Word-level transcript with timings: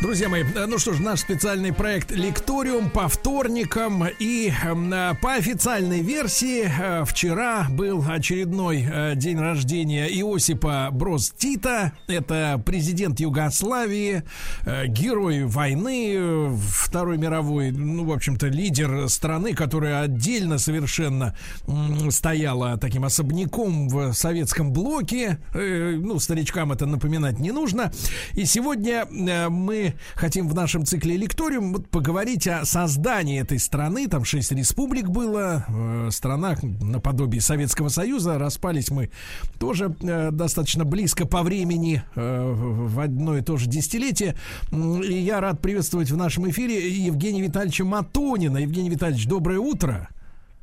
Друзья 0.00 0.30
мои, 0.30 0.44
ну 0.66 0.78
что 0.78 0.94
ж, 0.94 0.98
наш 0.98 1.20
специальный 1.20 1.74
проект 1.74 2.10
«Лекториум» 2.10 2.88
по 2.88 3.06
вторникам. 3.06 4.06
И 4.18 4.50
э, 4.50 5.14
по 5.20 5.34
официальной 5.34 6.00
версии 6.00 6.64
э, 6.64 7.04
вчера 7.04 7.66
был 7.68 8.02
очередной 8.08 8.82
э, 8.82 9.12
день 9.14 9.38
рождения 9.38 10.06
Иосипа 10.06 10.88
Брос 10.90 11.34
Тита. 11.36 11.92
Это 12.06 12.62
президент 12.64 13.20
Югославии, 13.20 14.22
герой 14.86 15.44
войны 15.44 16.48
Второй 16.56 17.18
мировой, 17.18 17.70
ну, 17.70 18.06
в 18.06 18.12
общем-то, 18.12 18.46
лидер 18.46 19.06
страны, 19.10 19.52
которая 19.52 20.00
отдельно 20.00 20.56
совершенно 20.56 21.36
стояла 22.08 22.78
таким 22.78 23.04
особняком 23.04 23.88
в 23.88 24.14
советском 24.14 24.72
блоке. 24.72 25.38
Ну, 25.52 26.18
старичкам 26.18 26.72
это 26.72 26.86
напоминать 26.86 27.38
не 27.38 27.52
нужно. 27.52 27.92
И 28.32 28.46
сегодня 28.46 29.04
мы 29.50 29.89
хотим 30.14 30.48
в 30.48 30.54
нашем 30.54 30.84
цикле 30.84 31.16
лекториум 31.16 31.82
поговорить 31.84 32.46
о 32.46 32.64
создании 32.64 33.40
этой 33.40 33.58
страны. 33.58 34.08
Там 34.08 34.24
шесть 34.24 34.52
республик 34.52 35.08
было, 35.08 35.64
э, 35.68 36.08
страна 36.10 36.56
наподобие 36.62 37.40
Советского 37.40 37.88
Союза. 37.88 38.38
Распались 38.38 38.90
мы 38.90 39.10
тоже 39.58 39.94
э, 40.02 40.30
достаточно 40.30 40.84
близко 40.84 41.26
по 41.26 41.42
времени 41.42 42.02
э, 42.14 42.52
в 42.52 43.00
одно 43.00 43.36
и 43.36 43.42
то 43.42 43.56
же 43.56 43.68
десятилетие. 43.68 44.36
И 44.72 45.12
я 45.14 45.40
рад 45.40 45.60
приветствовать 45.60 46.10
в 46.10 46.16
нашем 46.16 46.48
эфире 46.50 46.88
Евгения 46.88 47.42
Витальевича 47.42 47.84
Матонина. 47.84 48.58
Евгений 48.58 48.90
Витальевич, 48.90 49.26
доброе 49.26 49.58
утро. 49.58 50.08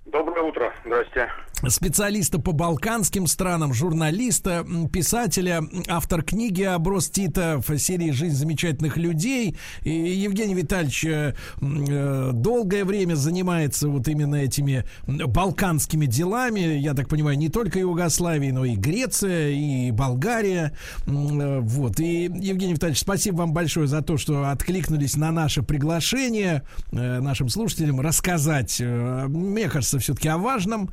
Доброе 0.05 0.43
утро. 0.43 0.73
Здрасте 0.85 1.27
специалиста 1.67 2.39
по 2.39 2.51
балканским 2.51 3.25
странам, 3.25 3.73
журналиста, 3.73 4.65
писателя, 4.93 5.63
автор 5.87 6.21
книги 6.23 6.61
«Оброс 6.61 7.09
Тита» 7.09 7.61
в 7.65 7.77
серии 7.79 8.11
«Жизнь 8.11 8.35
замечательных 8.35 8.95
людей». 8.97 9.57
И 9.81 9.89
Евгений 9.89 10.53
Витальевич 10.53 11.05
э, 11.05 11.33
э, 11.59 12.31
долгое 12.33 12.85
время 12.85 13.15
занимается 13.15 13.89
вот 13.89 14.07
именно 14.07 14.35
этими 14.35 14.85
балканскими 15.07 16.05
делами. 16.05 16.77
Я 16.77 16.93
так 16.93 17.09
понимаю, 17.09 17.37
не 17.37 17.49
только 17.49 17.79
Югославии, 17.79 18.51
но 18.51 18.63
и 18.63 18.75
Греция, 18.75 19.49
и 19.49 19.91
Болгария. 19.91 20.73
Э, 21.07 21.59
вот. 21.61 21.99
И, 21.99 22.25
Евгений 22.25 22.73
Витальевич, 22.73 23.01
спасибо 23.01 23.37
вам 23.37 23.53
большое 23.53 23.87
за 23.87 24.01
то, 24.01 24.17
что 24.17 24.49
откликнулись 24.49 25.15
на 25.15 25.31
наше 25.31 25.63
приглашение 25.63 26.63
нашим 26.91 27.49
слушателям 27.49 27.99
рассказать, 27.99 28.79
мне 28.79 29.69
кажется, 29.69 29.99
все-таки 29.99 30.27
о 30.27 30.37
важном. 30.37 30.91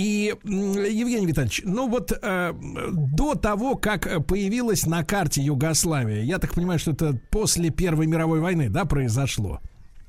И, 0.00 0.34
Евгений 0.44 1.26
Витальевич, 1.26 1.60
ну 1.62 1.86
вот 1.86 2.10
э, 2.10 2.52
до 2.54 3.34
того, 3.34 3.76
как 3.76 4.26
появилась 4.26 4.86
на 4.86 5.04
карте 5.04 5.42
Югославия, 5.42 6.22
я 6.22 6.38
так 6.38 6.54
понимаю, 6.54 6.78
что 6.78 6.92
это 6.92 7.20
после 7.30 7.68
Первой 7.68 8.06
мировой 8.06 8.40
войны, 8.40 8.70
да, 8.70 8.86
произошло? 8.86 9.60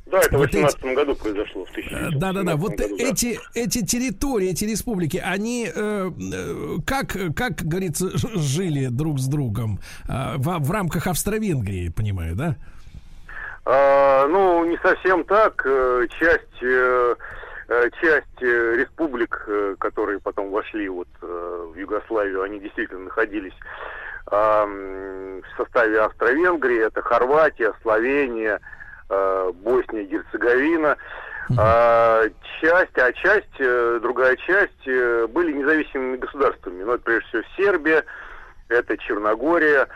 Да, 0.05 0.19
это 0.19 0.37
в 0.37 0.39
18 0.39 0.79
эти... 0.79 0.95
году 0.95 1.15
произошло. 1.15 1.65
Да, 2.13 2.31
да, 2.31 2.43
да. 2.43 2.55
Вот 2.55 2.77
году, 2.77 2.95
эти, 2.99 3.35
да. 3.35 3.41
эти 3.53 3.85
территории, 3.85 4.51
эти 4.51 4.63
республики, 4.63 5.21
они 5.21 5.67
э, 5.67 5.71
э, 5.75 6.77
как, 6.87 7.17
как 7.35 7.61
говорится, 7.61 8.11
жили 8.39 8.85
друг 8.87 9.19
с 9.19 9.27
другом 9.27 9.81
э, 10.07 10.35
в, 10.37 10.59
в 10.59 10.71
рамках 10.71 11.07
Австро-Венгрии, 11.07 11.89
понимаю, 11.89 12.37
да? 12.37 12.55
А, 13.65 14.25
ну, 14.27 14.63
не 14.69 14.77
совсем 14.77 15.25
так. 15.25 15.61
Э, 15.65 16.07
часть 16.17 16.63
э, 16.63 16.67
Э, 16.71 17.15
часть 18.01 18.41
э, 18.41 18.75
республик, 18.75 19.43
э, 19.47 19.75
которые 19.79 20.19
потом 20.19 20.51
вошли 20.51 20.89
вот 20.89 21.07
в 21.21 21.75
Югославию, 21.75 22.41
они 22.41 22.59
действительно 22.59 23.05
находились 23.05 23.53
в 24.29 25.43
составе 25.57 25.99
Австро-Венгрии, 25.99 26.85
это 26.85 27.01
Хорватия, 27.01 27.73
Словения, 27.81 28.61
Босния, 29.09 30.03
Герцеговина. 30.03 30.95
А, 31.57 32.23
часть, 32.61 32.97
а 32.97 33.11
часть, 33.13 34.01
другая 34.01 34.37
часть 34.37 34.85
были 34.85 35.51
независимыми 35.51 36.17
государствами. 36.17 36.83
Ну, 36.83 36.93
это 36.93 37.03
прежде 37.03 37.27
всего 37.27 37.43
Сербия, 37.57 38.05
это 38.69 38.97
Черногория 38.99 39.87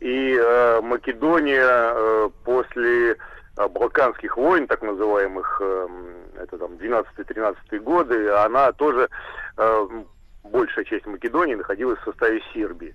и 0.00 0.40
Македония 0.82 2.30
после 2.44 3.18
Балканских 3.56 4.36
войн, 4.36 4.66
так 4.66 4.82
называемых, 4.82 5.60
эм, 5.60 6.14
это 6.36 6.58
там 6.58 6.72
12-13 6.76 7.78
годы, 7.80 8.30
она 8.30 8.72
тоже, 8.72 9.08
э, 9.56 9.88
большая 10.44 10.84
часть 10.84 11.06
Македонии 11.06 11.54
находилась 11.54 11.98
в 12.00 12.04
составе 12.04 12.42
Сербии 12.52 12.94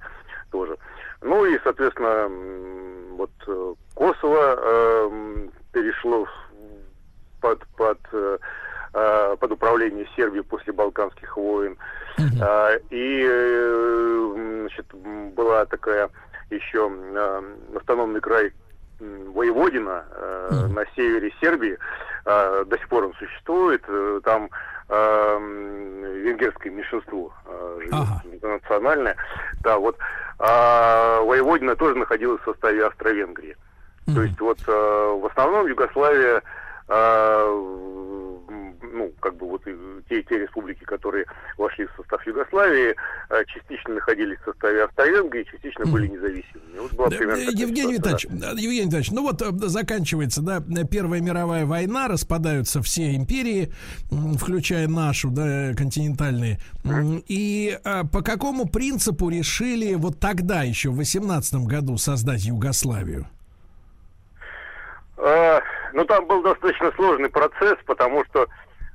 тоже. 0.51 0.77
Ну 1.21 1.45
и, 1.45 1.59
соответственно, 1.63 2.27
вот 3.15 3.31
э, 3.47 3.73
Косово 3.95 5.09
перешло 5.71 6.27
под, 7.41 7.65
под, 7.77 7.99
э, 8.11 8.37
э, 8.93 9.35
под 9.39 9.51
управление 9.51 10.07
Сербии 10.15 10.41
после 10.41 10.73
Балканских 10.73 11.35
войн. 11.37 11.77
Mm-hmm. 12.17 12.83
И 12.89 14.61
значит, 14.61 14.85
была 15.33 15.65
такая 15.65 16.09
еще 16.49 16.91
автономный 17.75 18.19
край 18.19 18.51
Воеводина 19.01 20.05
э, 20.11 20.49
mm. 20.51 20.67
на 20.73 20.85
севере 20.95 21.31
Сербии, 21.41 21.77
э, 22.25 22.65
до 22.67 22.77
сих 22.77 22.87
пор 22.87 23.05
он 23.05 23.13
существует, 23.15 23.83
э, 23.87 24.21
там 24.23 24.49
э, 24.89 25.39
венгерское 26.23 26.71
меньшинство 26.71 27.33
э, 27.45 27.79
живет, 27.79 27.93
ага. 27.93 28.47
национальное. 28.47 29.15
Да, 29.61 29.77
вот 29.79 29.97
э, 30.39 31.21
Воеводина 31.23 31.75
тоже 31.75 31.95
находилась 31.95 32.41
в 32.41 32.45
составе 32.45 32.85
Австро-Венгрии. 32.85 33.57
Mm. 34.07 34.13
То 34.15 34.21
есть 34.23 34.39
вот 34.39 34.59
э, 34.67 34.71
в 35.21 35.25
основном 35.25 35.67
Югославия 35.67 36.41
э, 36.87 38.30
ну, 38.81 39.11
как 39.19 39.35
бы 39.35 39.47
вот 39.47 39.63
те, 40.09 40.23
те 40.23 40.39
республики, 40.39 40.83
которые 40.83 41.25
вошли 41.57 41.85
в 41.85 41.91
состав 41.95 42.25
Югославии, 42.25 42.95
э, 43.29 43.45
частично 43.45 43.95
находились 43.95 44.37
в 44.39 44.45
составе 44.45 44.83
Австро-Венгрии, 44.83 45.43
частично 45.43 45.85
были 45.85 46.07
независимыми. 46.07 46.79
Вот 46.79 46.93
была 46.93 47.09
примерно 47.09 47.39
Евгений 47.39 47.93
Витальевич, 47.93 48.27
да. 48.29 48.51
Евгений 48.51 48.85
Витальевич, 48.85 49.11
ну 49.11 49.23
вот 49.23 49.41
э, 49.41 49.51
заканчивается, 49.67 50.41
да, 50.41 50.61
Первая 50.89 51.21
мировая 51.21 51.65
война, 51.65 52.07
распадаются 52.07 52.81
все 52.81 53.15
империи, 53.15 53.71
включая 54.37 54.87
нашу, 54.87 55.29
да, 55.29 55.73
континентальные. 55.75 56.59
И 57.27 57.79
а, 57.83 58.03
по 58.05 58.21
какому 58.21 58.67
принципу 58.67 59.29
решили 59.29 59.93
вот 59.95 60.19
тогда 60.19 60.63
еще, 60.63 60.89
в 60.89 60.97
18 60.97 61.55
году, 61.65 61.97
создать 61.97 62.43
Югославию? 62.45 63.27
А, 65.91 65.95
ну, 65.95 66.05
там 66.05 66.25
был 66.25 66.41
достаточно 66.41 66.91
сложный 66.93 67.29
процесс, 67.29 67.77
потому 67.85 68.23
что 68.25 68.47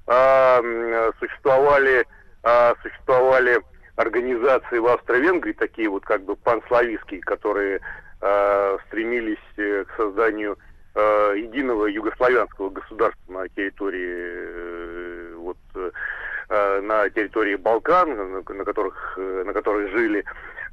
э, 0.07 1.11
существовали, 1.19 2.07
э, 2.43 2.75
существовали 2.83 3.61
организации 3.97 4.79
в 4.79 4.87
Австро-Венгрии, 4.87 5.53
такие 5.53 5.89
вот 5.89 6.05
как 6.05 6.23
бы 6.23 6.37
панславистские, 6.37 7.21
которые 7.21 7.81
э, 8.21 8.79
стремились 8.89 9.39
э, 9.57 9.85
к 9.85 9.97
созданию 9.97 10.59
э, 10.95 11.35
единого 11.37 11.87
югославянского 11.87 12.71
государства 12.71 13.33
на 13.33 13.49
территории 13.49 14.17
э, 14.19 15.35
вот 15.37 15.59
э, 15.75 16.81
на 16.83 17.09
территории 17.11 17.57
Балкан, 17.57 18.15
на, 18.17 18.43
на 18.43 18.65
которых 18.65 19.15
э, 19.19 19.43
на 19.45 19.53
которых 19.53 19.91
жили 19.91 20.25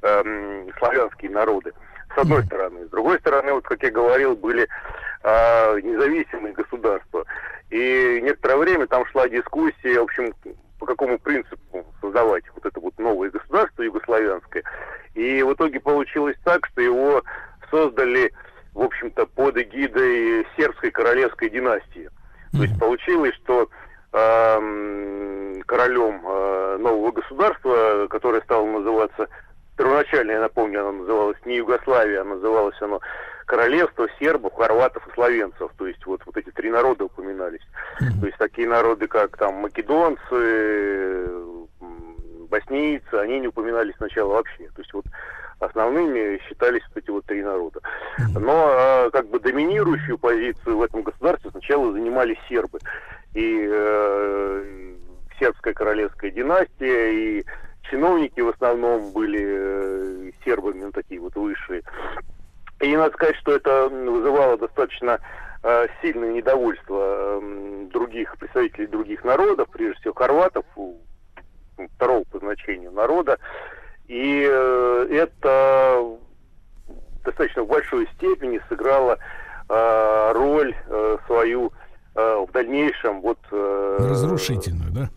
э, 0.02 0.70
славянские 0.78 1.30
народы. 1.30 1.72
С 2.14 2.18
одной 2.18 2.44
стороны, 2.44 2.86
с 2.86 2.90
другой 2.90 3.18
стороны, 3.18 3.54
вот 3.54 3.64
как 3.64 3.82
я 3.82 3.90
говорил, 3.90 4.36
были 4.36 4.68
э, 5.24 5.80
независимые 5.80 6.54
государства. 6.54 7.24
И 7.70 8.20
некоторое 8.22 8.58
время 8.58 8.86
там 8.86 9.04
шла 9.06 9.28
дискуссия, 9.28 9.98
в 9.98 10.04
общем, 10.04 10.32
по 10.78 10.86
какому 10.86 11.18
принципу 11.18 11.84
создавать 12.00 12.44
вот 12.54 12.66
это 12.66 12.78
вот 12.78 12.96
новое 12.98 13.30
государство 13.30 13.82
югославянское. 13.82 14.62
И 15.14 15.42
в 15.42 15.52
итоге 15.54 15.80
получилось 15.80 16.36
так, 16.44 16.66
что 16.66 16.82
его 16.82 17.22
создали, 17.70 18.32
в 18.74 18.82
общем-то, 18.82 19.26
под 19.26 19.56
эгидой 19.56 20.46
сербской 20.56 20.90
королевской 20.90 21.48
династии. 21.48 22.10
То 22.52 22.62
есть 22.62 22.78
получилось, 22.78 23.34
что 23.42 23.68
э, 24.12 25.54
королем 25.66 26.22
э, 26.24 26.76
нового 26.78 27.10
государства, 27.10 28.06
которое 28.08 28.42
стало 28.42 28.66
называться 28.66 29.28
первоначально, 29.76 30.32
я 30.32 30.40
напомню, 30.40 30.80
оно 30.80 30.92
называлось 31.00 31.38
не 31.46 31.56
Югославия, 31.56 32.20
а 32.20 32.24
называлось 32.24 32.80
оно 32.80 33.00
королевство 33.44 34.08
сербов, 34.18 34.54
хорватов 34.54 35.06
и 35.06 35.12
словенцев. 35.12 35.70
То 35.76 35.86
есть 35.86 36.04
вот, 36.06 36.22
вот 36.26 36.36
эти 36.36 36.50
три 36.50 36.70
народа 36.70 37.04
упоминались. 37.04 37.62
Mm-hmm. 38.00 38.20
То 38.20 38.26
есть 38.26 38.38
такие 38.38 38.68
народы, 38.68 39.06
как 39.06 39.36
там 39.36 39.54
македонцы, 39.56 41.28
боснийцы, 42.48 43.14
они 43.14 43.40
не 43.40 43.48
упоминались 43.48 43.94
сначала 43.96 44.34
вообще. 44.34 44.68
То 44.74 44.82
есть 44.82 44.92
вот 44.92 45.04
основными 45.58 46.40
считались 46.46 46.82
вот 46.88 47.02
эти 47.02 47.10
вот 47.10 47.24
три 47.26 47.42
народа. 47.42 47.80
Но 48.34 48.68
э, 48.70 49.10
как 49.10 49.28
бы 49.28 49.40
доминирующую 49.40 50.18
позицию 50.18 50.78
в 50.78 50.82
этом 50.82 51.02
государстве 51.02 51.50
сначала 51.50 51.92
занимали 51.92 52.38
сербы. 52.48 52.78
И 53.34 53.68
э, 53.68 54.94
сербская 55.38 55.74
королевская 55.74 56.30
династия, 56.30 57.10
и 57.12 57.44
чиновники 57.90 58.40
в 58.40 58.48
основном 58.48 59.12
были 59.12 59.42
э, 59.42 60.30
сербами, 60.44 60.84
ну, 60.84 60.92
такие 60.92 61.20
вот 61.20 61.34
высшие. 61.34 61.82
И 62.84 62.96
надо 62.96 63.14
сказать, 63.14 63.36
что 63.36 63.52
это 63.52 63.88
вызывало 63.88 64.58
достаточно 64.58 65.18
э, 65.62 65.86
сильное 66.02 66.32
недовольство 66.32 67.40
э, 67.40 67.86
других 67.90 68.36
представителей 68.36 68.86
других 68.86 69.24
народов, 69.24 69.68
прежде 69.72 69.98
всего 70.00 70.14
хорватов, 70.14 70.66
у, 70.76 70.96
второго 71.96 72.24
по 72.24 72.38
значению 72.40 72.92
народа. 72.92 73.38
И 74.06 74.46
э, 74.46 75.08
это 75.10 76.18
достаточно 77.24 77.62
в 77.62 77.68
большой 77.68 78.06
степени 78.16 78.60
сыграло 78.68 79.18
э, 79.68 80.32
роль 80.34 80.74
свою 81.26 81.72
в 82.14 82.48
дальнейшем 82.52 83.22
вот... 83.22 83.38
Разрушительную, 83.50 84.92
да? 84.92 85.08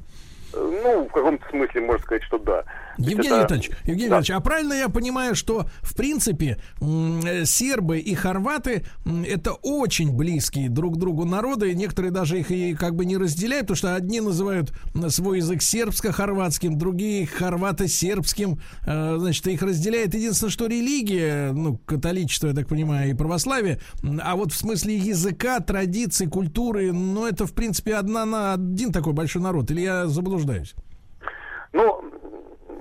Ну, 0.56 1.08
в 1.08 1.12
каком-то 1.12 1.48
смысле 1.50 1.82
можно 1.82 2.04
сказать, 2.04 2.24
что 2.24 2.40
да. 2.40 2.64
Евгений 2.98 3.28
это... 3.28 3.56
Витальевич, 3.56 3.72
Евгений 3.84 4.10
да. 4.10 4.20
Витальевич, 4.20 4.32
а 4.32 4.40
правильно 4.40 4.74
я 4.74 4.90
понимаю, 4.90 5.36
что 5.36 5.68
в 5.82 5.96
принципе 5.96 6.58
сербы 6.80 8.00
и 8.00 8.16
хорваты 8.16 8.86
это 9.28 9.54
очень 9.54 10.12
близкие 10.16 10.70
друг 10.70 10.98
другу 10.98 11.26
народы, 11.26 11.72
и 11.72 11.76
некоторые 11.76 12.12
даже 12.12 12.40
их 12.40 12.52
и 12.52 12.74
как 12.74 12.96
бы 12.96 13.06
не 13.06 13.18
разделяют, 13.18 13.68
потому 13.68 13.78
что 13.78 13.96
одни 13.96 14.22
называют 14.22 14.74
свой 15.10 15.38
язык 15.38 15.62
сербско-хорватским, 15.62 16.78
другие 16.78 17.26
хорвато-сербским, 17.26 18.60
э, 18.86 19.18
значит, 19.20 19.48
их 19.48 19.62
разделяет 19.62 20.14
единственное, 20.14 20.52
что 20.52 20.68
религия, 20.68 21.52
ну, 21.52 21.78
католичество, 21.78 22.48
я 22.48 22.54
так 22.54 22.68
понимаю, 22.68 23.10
и 23.10 23.14
православие, 23.14 23.80
а 24.22 24.36
вот 24.36 24.52
в 24.52 24.58
смысле 24.58 24.98
языка, 24.98 25.60
традиций, 25.60 26.28
культуры, 26.28 26.92
ну, 26.92 27.26
это 27.26 27.46
в 27.46 27.54
принципе 27.54 27.96
одна 27.96 28.26
на 28.26 28.54
один 28.54 28.92
такой 28.92 29.14
большой 29.14 29.42
народ, 29.42 29.72
или 29.72 29.82
я 29.82 30.08
заблуждаюсь? 30.08 30.74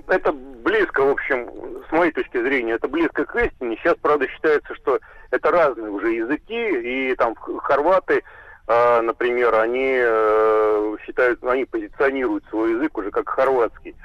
Это 0.07 0.31
близко, 0.31 1.01
в 1.03 1.09
общем, 1.09 1.49
с 1.89 1.91
моей 1.91 2.11
точки 2.11 2.41
зрения, 2.41 2.73
это 2.73 2.87
близко 2.87 3.25
к 3.25 3.35
истине. 3.35 3.77
Сейчас, 3.77 3.95
правда, 4.01 4.27
считается, 4.27 4.73
что 4.75 4.99
это 5.31 5.51
разные 5.51 5.89
уже 5.89 6.11
языки, 6.13 7.11
и 7.11 7.15
там 7.15 7.35
хорваты, 7.35 8.23
э, 8.67 9.01
например, 9.01 9.55
они 9.55 9.97
э, 9.99 10.95
считают, 11.05 11.43
они 11.43 11.65
позиционируют 11.65 12.45
свой 12.49 12.71
язык 12.71 12.97
уже 12.97 13.11
как 13.11 13.27
хорватский. 13.27 13.95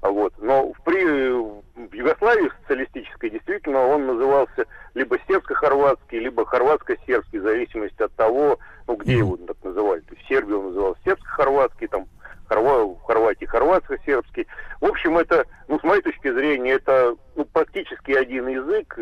Вот. 0.00 0.32
Но 0.38 0.72
в, 0.72 0.80
при, 0.82 1.30
в 1.30 1.92
Югославии 1.92 2.52
социалистической 2.60 3.30
действительно 3.30 3.84
он 3.84 4.06
назывался 4.06 4.66
либо 4.94 5.18
сербско-хорватский, 5.26 6.20
либо 6.20 6.44
хорватско-сербский, 6.44 7.40
в 7.40 7.42
зависимости 7.42 8.00
от 8.00 8.12
того, 8.14 8.58
ну, 8.86 8.94
где 8.94 9.18
его 9.18 9.36
так 9.36 9.56
называли. 9.64 10.00
То 10.00 10.14
есть 10.14 10.24
в 10.24 10.28
Сербии 10.28 10.54
он 10.54 10.66
назывался 10.66 11.00
сербско-хорватский, 11.04 11.88
там 11.88 12.06
в 12.48 13.00
Хорватии 13.06 13.44
хорватско-сербский. 13.44 14.46
В 14.80 14.86
общем, 14.86 15.18
это, 15.18 15.44
ну, 15.68 15.78
с 15.78 15.82
моей 15.82 16.02
точки 16.02 16.32
зрения, 16.32 16.72
это 16.72 17.14
ну, 17.36 17.44
практически 17.44 18.12
один 18.12 18.48
язык. 18.48 18.98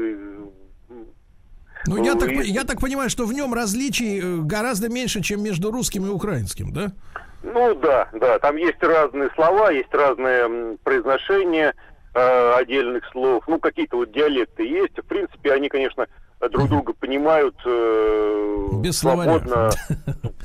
Ну, 1.87 2.02
я, 2.02 2.14
так, 2.14 2.31
я 2.31 2.64
так 2.64 2.81
понимаю, 2.81 3.10
что 3.10 3.26
в 3.26 3.32
нем 3.32 3.54
различий 3.54 4.20
э, 4.20 4.37
гораздо 4.38 4.88
меньше, 4.88 5.22
чем 5.22 5.43
между 5.43 5.70
русским 5.70 6.06
и 6.06 6.08
украинским, 6.08 6.72
да? 6.72 6.93
Ну 7.43 7.75
да, 7.76 8.08
да, 8.12 8.38
там 8.40 8.56
есть 8.56 8.82
разные 8.82 9.31
слова, 9.37 9.70
есть 9.70 9.92
разные 9.94 10.76
произношения 10.82 11.75
э, 12.14 12.52
отдельных 12.56 13.04
слов, 13.12 13.44
ну 13.46 13.60
какие-то 13.60 13.99
вот 13.99 14.10
диалекты 14.10 14.66
есть. 14.66 14.99
В 14.99 15.06
принципе, 15.06 15.52
они, 15.52 15.69
конечно, 15.69 16.08
друг 16.40 16.68
друга 16.68 16.92
понимают 16.92 17.56
э, 17.64 18.68
без 18.82 18.98
свободно. 18.98 19.70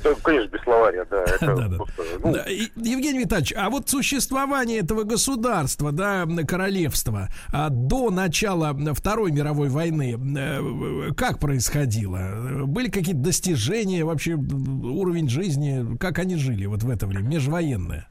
Да, 0.03 0.15
конечно, 0.23 0.49
без 0.49 0.63
словаря, 0.63 1.05
да. 1.05 1.23
Это 1.25 1.55
да, 1.55 1.67
да. 1.67 1.77
Просто, 1.77 2.03
ну... 2.23 2.35
Евгений 2.75 3.19
Витальевич, 3.19 3.53
а 3.55 3.69
вот 3.69 3.87
существование 3.87 4.79
этого 4.79 5.03
государства, 5.03 5.91
да, 5.91 6.25
королевства, 6.47 7.27
а 7.53 7.69
до 7.69 8.09
начала 8.09 8.75
Второй 8.95 9.31
мировой 9.31 9.69
войны, 9.69 10.17
э, 10.17 11.13
как 11.15 11.37
происходило? 11.37 12.65
Были 12.65 12.89
какие-то 12.89 13.21
достижения, 13.21 14.03
вообще 14.03 14.33
уровень 14.33 15.29
жизни, 15.29 15.97
как 15.97 16.17
они 16.17 16.35
жили 16.35 16.65
вот 16.65 16.81
в 16.81 16.89
это 16.89 17.05
время, 17.05 17.27
межвоенное? 17.27 18.07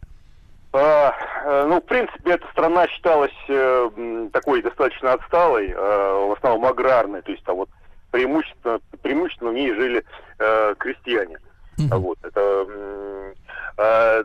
А, 0.72 1.12
ну, 1.44 1.80
в 1.80 1.84
принципе, 1.84 2.32
эта 2.32 2.46
страна 2.48 2.86
считалась 2.88 3.32
э, 3.48 4.28
такой 4.32 4.62
достаточно 4.62 5.12
отсталой, 5.12 5.70
э, 5.70 5.74
в 5.74 6.32
основном 6.36 6.66
аграрной, 6.66 7.22
то 7.22 7.32
есть 7.32 7.44
там 7.44 7.56
вот 7.56 7.68
преимущественно, 8.10 8.80
преимущественно 9.02 9.50
в 9.50 9.54
ней 9.54 9.72
жили 9.74 10.04
э, 10.38 10.74
крестьяне. 10.78 11.38
Mm-hmm. 11.78 11.96
Вот, 11.98 12.18
это 12.22 12.40
э, 12.68 13.34
э, 13.78 14.24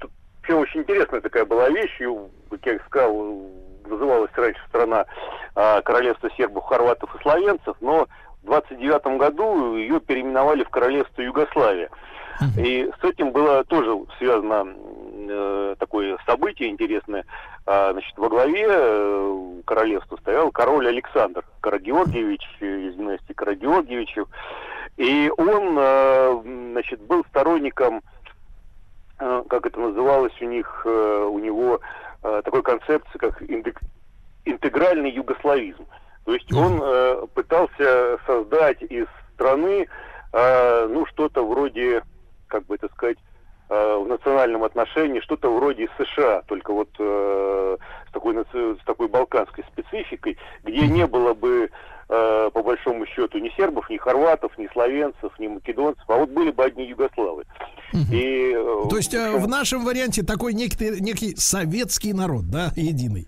вообще 0.00 0.54
очень 0.54 0.80
интересная 0.80 1.20
такая 1.20 1.44
была 1.44 1.68
вещь, 1.68 2.00
и, 2.00 2.06
как 2.50 2.66
я 2.66 2.78
сказал, 2.86 3.42
называлась 3.86 4.30
раньше 4.34 4.60
страна 4.68 5.04
э, 5.56 5.82
королевство 5.82 6.30
сербов, 6.36 6.64
хорватов 6.64 7.14
и 7.14 7.22
словенцев, 7.22 7.76
но 7.80 8.06
в 8.42 8.46
29 8.46 9.18
году 9.18 9.76
ее 9.76 10.00
переименовали 10.00 10.64
в 10.64 10.70
королевство 10.70 11.22
Югославия. 11.22 11.90
И 12.58 12.90
с 13.00 13.04
этим 13.04 13.30
было 13.32 13.64
тоже 13.64 13.96
связано 14.18 14.66
э, 15.28 15.76
такое 15.78 16.18
событие 16.26 16.68
интересное. 16.68 17.24
А, 17.66 17.92
значит, 17.92 18.16
во 18.16 18.28
главе 18.28 18.66
э, 18.68 19.60
королевства 19.64 20.16
стоял 20.16 20.50
король 20.50 20.88
Александр 20.88 21.44
Карагеоргиевич 21.60 22.42
из 22.60 22.94
династии 22.94 23.32
Карагеоргиевичев. 23.32 24.28
И 24.96 25.30
он, 25.36 25.76
э, 25.78 26.40
значит, 26.72 27.00
был 27.02 27.24
сторонником, 27.30 28.02
э, 29.18 29.42
как 29.48 29.66
это 29.66 29.80
называлось 29.80 30.34
у 30.40 30.44
них, 30.44 30.82
э, 30.84 31.28
у 31.30 31.38
него 31.38 31.80
э, 32.22 32.42
такой 32.44 32.62
концепции, 32.62 33.18
как 33.18 33.42
интегральный 34.44 35.10
югославизм. 35.10 35.86
То 36.24 36.34
есть 36.34 36.52
он 36.52 36.80
э, 36.82 37.26
пытался 37.34 38.18
создать 38.26 38.82
из 38.82 39.06
страны, 39.34 39.86
э, 40.32 40.86
ну, 40.88 41.06
что-то 41.06 41.46
вроде, 41.46 42.02
как 42.48 42.66
бы 42.66 42.74
это 42.76 42.88
сказать, 42.88 43.18
Э, 43.70 43.96
в 43.96 44.06
национальном 44.06 44.62
отношении 44.62 45.20
что-то 45.20 45.48
вроде 45.48 45.88
США, 45.96 46.42
только 46.46 46.70
вот 46.70 46.90
э, 46.98 47.76
с, 48.08 48.12
такой, 48.12 48.34
с 48.34 48.84
такой 48.84 49.08
балканской 49.08 49.64
спецификой, 49.72 50.36
где 50.64 50.86
не 50.86 51.06
было 51.06 51.32
бы 51.32 51.70
э, 52.10 52.50
по 52.52 52.62
большому 52.62 53.06
счету 53.06 53.38
ни 53.38 53.48
сербов, 53.56 53.88
ни 53.88 53.96
хорватов, 53.96 54.52
ни 54.58 54.68
словенцев, 54.68 55.32
ни 55.38 55.46
македонцев, 55.46 56.04
а 56.08 56.16
вот 56.16 56.28
были 56.28 56.50
бы 56.50 56.62
одни 56.62 56.86
югославы. 56.86 57.44
И, 58.12 58.52
э, 58.54 58.88
То 58.90 58.98
есть 58.98 59.14
э, 59.14 59.30
в 59.30 59.48
нашем 59.48 59.86
варианте 59.86 60.22
такой 60.22 60.52
некий, 60.52 61.00
некий 61.00 61.34
советский 61.34 62.12
народ, 62.12 62.50
да, 62.50 62.70
единый? 62.76 63.26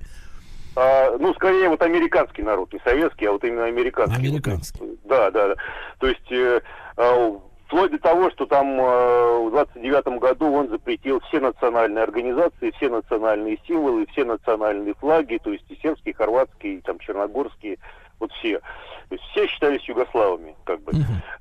А, 0.77 1.17
ну, 1.19 1.33
скорее, 1.33 1.71
вот 1.71 1.81
американский 1.81 2.43
народ, 2.43 2.71
не 2.75 2.81
советский, 2.81 3.25
а 3.25 3.33
вот 3.33 3.43
именно 3.43 3.65
американский. 3.65 4.19
Американский. 4.19 4.81
Да, 5.05 5.31
да, 5.31 5.49
да. 5.49 5.55
То 5.99 6.09
есть 6.09 6.31
э, 6.31 6.61
э, 6.99 7.39
Вплоть 7.67 7.91
до 7.91 7.99
того, 7.99 8.31
что 8.31 8.47
там 8.47 8.81
э, 8.81 9.39
в 9.49 9.51
29 9.51 10.21
году 10.21 10.53
он 10.53 10.69
запретил 10.69 11.21
все 11.21 11.41
национальные 11.41 12.05
организации, 12.05 12.71
все 12.77 12.89
национальные 12.89 13.59
символы, 13.67 14.07
все 14.13 14.25
национальные 14.25 14.95
флаги, 14.95 15.41
то 15.43 15.51
есть 15.51 15.65
и 15.69 15.79
сербские, 15.83 16.13
и 16.13 16.17
хорватские, 16.17 16.75
и, 16.75 16.81
там 16.81 17.01
черногорские, 17.01 17.79
вот 18.21 18.31
все. 18.35 18.61
То 19.09 19.15
есть 19.15 19.25
все 19.31 19.47
считались 19.49 19.89
югославами, 19.89 20.55
как 20.65 20.81
бы. 20.83 20.93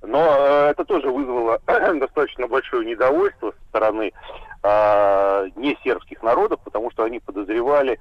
Но 0.02 0.20
э, 0.20 0.70
это 0.72 0.84
тоже 0.84 1.10
вызвало 1.10 1.60
достаточно 1.68 2.48
большое 2.48 2.88
недовольство 2.88 3.52
со 3.52 3.70
стороны 3.70 4.12
э, 4.64 5.50
не 5.56 5.78
сербских 5.84 6.24
народов, 6.24 6.60
потому 6.64 6.90
что 6.90 7.04
они 7.04 7.20
подозревали 7.20 8.00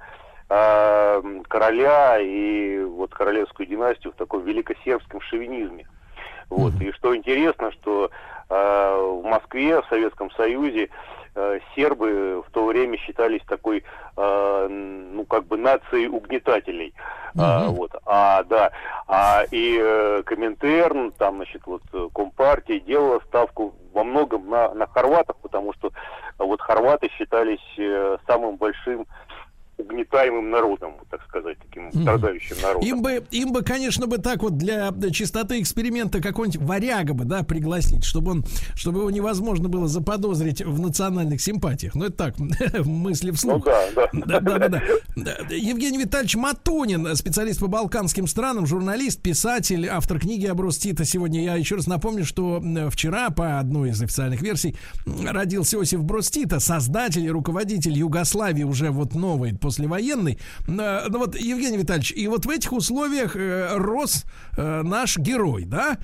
э, 0.49 1.41
короля 1.47 2.19
и 2.19 2.79
вот 2.79 3.13
королевскую 3.13 3.67
династию 3.67 4.13
в 4.13 4.15
таком 4.15 4.43
великосербском 4.43 5.21
шовинизме. 5.21 5.87
Вот. 6.49 6.73
И 6.79 6.91
что 6.93 7.15
интересно, 7.15 7.71
что 7.71 8.09
э, 8.49 9.19
в 9.21 9.23
Москве, 9.23 9.81
в 9.81 9.85
Советском 9.87 10.31
Союзе, 10.31 10.89
э, 11.35 11.59
сербы 11.75 12.43
в 12.47 12.51
то 12.51 12.65
время 12.65 12.97
считались 12.97 13.41
такой, 13.47 13.83
э, 14.17 14.67
ну, 14.69 15.25
как 15.25 15.45
бы 15.45 15.57
нацией 15.57 16.07
угнетателей. 16.07 16.93
Mm-hmm. 17.35 17.41
А, 17.41 17.67
вот. 17.69 17.91
А, 18.05 18.43
да. 18.43 18.71
А, 19.07 19.43
и 19.51 19.77
э, 19.81 20.23
Коминтерн, 20.25 21.11
там, 21.11 21.37
значит, 21.37 21.63
вот, 21.65 21.81
Компартия 22.13 22.79
делала 22.79 23.19
ставку 23.27 23.73
во 23.93 24.03
многом 24.03 24.49
на, 24.49 24.73
на 24.73 24.87
хорватов, 24.87 25.37
потому 25.41 25.73
что 25.73 25.91
вот 26.37 26.61
хорваты 26.61 27.09
считались 27.17 27.59
э, 27.77 28.17
самым 28.27 28.57
большим 28.57 29.05
угнетаемым 29.77 30.49
народом, 30.49 30.93
так 31.09 31.23
сказать, 31.23 31.57
таким 31.59 31.91
страдающим 31.91 32.55
народом. 32.61 32.87
Им 32.87 33.01
бы, 33.01 33.23
им 33.31 33.51
бы, 33.51 33.61
конечно, 33.61 34.07
бы 34.07 34.17
так 34.17 34.41
вот 34.41 34.57
для 34.57 34.91
чистоты 35.11 35.61
эксперимента 35.61 36.21
какой-нибудь 36.21 36.61
варяга 36.61 37.13
бы, 37.13 37.25
да, 37.25 37.43
пригласить, 37.43 38.03
чтобы 38.03 38.31
он, 38.31 38.45
чтобы 38.75 38.99
его 38.99 39.11
невозможно 39.11 39.69
было 39.69 39.87
заподозрить 39.87 40.61
в 40.63 40.79
национальных 40.79 41.41
симпатиях. 41.41 41.95
Ну, 41.95 42.05
это 42.05 42.15
так, 42.15 42.35
мысли 42.85 43.31
вслух. 43.31 43.65
Ну, 43.65 43.71
да, 43.95 44.09
да. 44.13 44.39
Да, 44.39 44.57
да, 44.57 44.69
да. 44.69 44.81
Евгений 45.49 45.97
Витальевич 45.97 46.35
Матунин, 46.35 47.15
специалист 47.15 47.59
по 47.59 47.67
балканским 47.67 48.27
странам, 48.27 48.65
журналист, 48.65 49.21
писатель, 49.21 49.87
автор 49.87 50.19
книги 50.19 50.45
«Оброс 50.45 50.77
Тита». 50.77 51.05
Сегодня 51.05 51.43
я 51.43 51.55
еще 51.55 51.75
раз 51.75 51.87
напомню, 51.87 52.25
что 52.25 52.61
вчера, 52.91 53.29
по 53.29 53.59
одной 53.59 53.89
из 53.89 54.01
официальных 54.01 54.41
версий, 54.41 54.75
родился 55.05 55.77
Иосиф 55.77 56.03
Брос 56.03 56.29
Тита, 56.29 56.59
создатель 56.59 57.25
и 57.25 57.29
руководитель 57.29 57.93
Югославии 57.93 58.63
уже 58.63 58.91
вот 58.91 59.15
новой 59.15 59.53
послевоенный. 59.65 60.37
Э, 60.67 61.07
ну 61.09 61.17
вот, 61.17 61.35
Евгений 61.35 61.77
Витальевич, 61.77 62.13
и 62.15 62.27
вот 62.27 62.45
в 62.45 62.49
этих 62.49 62.71
условиях 62.71 63.35
э, 63.35 63.75
рос 63.75 64.25
э, 64.57 64.83
наш 64.83 65.17
герой, 65.17 65.65
да? 65.65 65.97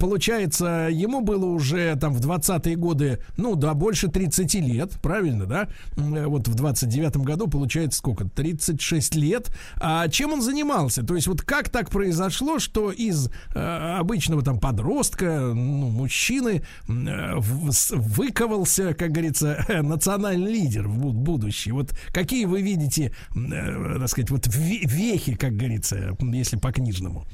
Получается, 0.00 0.88
ему 0.90 1.20
было 1.20 1.46
уже 1.46 1.94
там 1.96 2.12
в 2.12 2.20
20-е 2.20 2.74
годы, 2.74 3.22
ну, 3.36 3.54
да, 3.54 3.74
больше 3.74 4.08
30 4.08 4.54
лет, 4.54 4.92
правильно, 5.00 5.46
да? 5.46 5.68
Вот 5.96 6.48
в 6.48 6.56
29-м 6.56 7.22
году 7.22 7.46
получается 7.46 7.98
сколько? 7.98 8.24
36 8.24 9.14
лет. 9.14 9.54
А 9.76 10.08
чем 10.08 10.32
он 10.32 10.42
занимался? 10.42 11.04
То 11.04 11.14
есть 11.14 11.28
вот 11.28 11.42
как 11.42 11.68
так 11.68 11.90
произошло, 11.90 12.58
что 12.58 12.90
из 12.90 13.30
обычного 13.54 14.42
там 14.42 14.58
подростка, 14.58 15.52
ну, 15.54 15.88
мужчины 15.88 16.62
выковался, 16.88 18.94
как 18.94 19.12
говорится, 19.12 19.64
национальный 19.82 20.50
лидер 20.50 20.88
в 20.88 21.12
будущее? 21.12 21.74
Вот 21.74 21.94
какие 22.12 22.46
вы 22.46 22.62
видите 22.62 22.87
эти, 22.88 23.12
э, 23.36 23.98
так 23.98 24.08
сказать, 24.08 24.30
вот 24.30 24.46
вехи, 24.46 25.36
как 25.36 25.52
говорится, 25.52 26.16
если 26.20 26.58
по-книжному? 26.58 27.24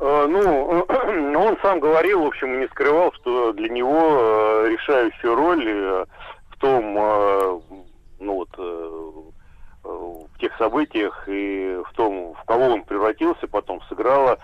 Э, 0.00 0.26
ну, 0.28 0.86
он 1.38 1.56
сам 1.62 1.80
говорил, 1.80 2.22
в 2.22 2.26
общем, 2.26 2.54
и 2.54 2.58
не 2.58 2.68
скрывал, 2.68 3.12
что 3.14 3.52
для 3.52 3.68
него 3.68 4.00
э, 4.00 4.68
решающую 4.70 5.34
роль 5.34 6.06
в 6.50 6.56
том, 6.60 6.94
ну 8.18 8.34
вот, 8.34 8.50
в 9.82 10.38
тех 10.38 10.54
событиях 10.58 11.24
и 11.26 11.78
в 11.86 11.92
том, 11.94 12.34
в 12.34 12.44
кого 12.44 12.66
он 12.66 12.82
превратился, 12.82 13.48
потом 13.48 13.80
сыграла 13.88 14.38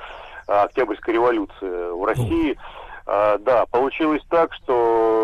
Октябрьская 0.46 1.14
революция 1.14 1.92
в 1.92 2.02
России. 2.06 2.56
Да, 3.04 3.66
получилось 3.70 4.22
так, 4.30 4.54
что 4.54 5.15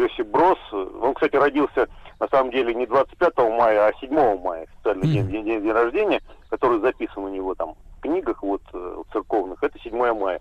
Йосип 0.00 0.26
Брос, 0.28 0.58
он, 0.72 1.14
кстати, 1.14 1.36
родился 1.36 1.88
на 2.20 2.28
самом 2.28 2.50
деле 2.50 2.74
не 2.74 2.86
25 2.86 3.38
мая, 3.38 3.88
а 3.88 3.92
7 3.98 4.38
мая, 4.40 4.64
официальный 4.64 5.08
mm. 5.08 5.12
день, 5.12 5.44
день, 5.44 5.62
день, 5.62 5.72
рождения, 5.72 6.20
который 6.50 6.80
записан 6.80 7.24
у 7.24 7.28
него 7.28 7.54
там 7.54 7.74
в 7.98 8.02
книгах 8.02 8.42
вот 8.42 8.62
э, 8.72 9.02
церковных, 9.12 9.62
это 9.62 9.78
7 9.78 10.14
мая. 10.14 10.40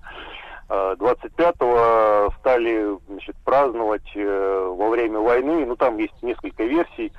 25-го 0.70 1.76
э, 1.78 2.30
стали 2.40 3.00
значит, 3.08 3.36
праздновать 3.44 4.12
э, 4.14 4.74
во 4.78 4.90
время 4.90 5.20
войны, 5.20 5.66
ну 5.66 5.76
там 5.76 5.98
есть 5.98 6.22
несколько 6.22 6.64
версий, 6.64 7.12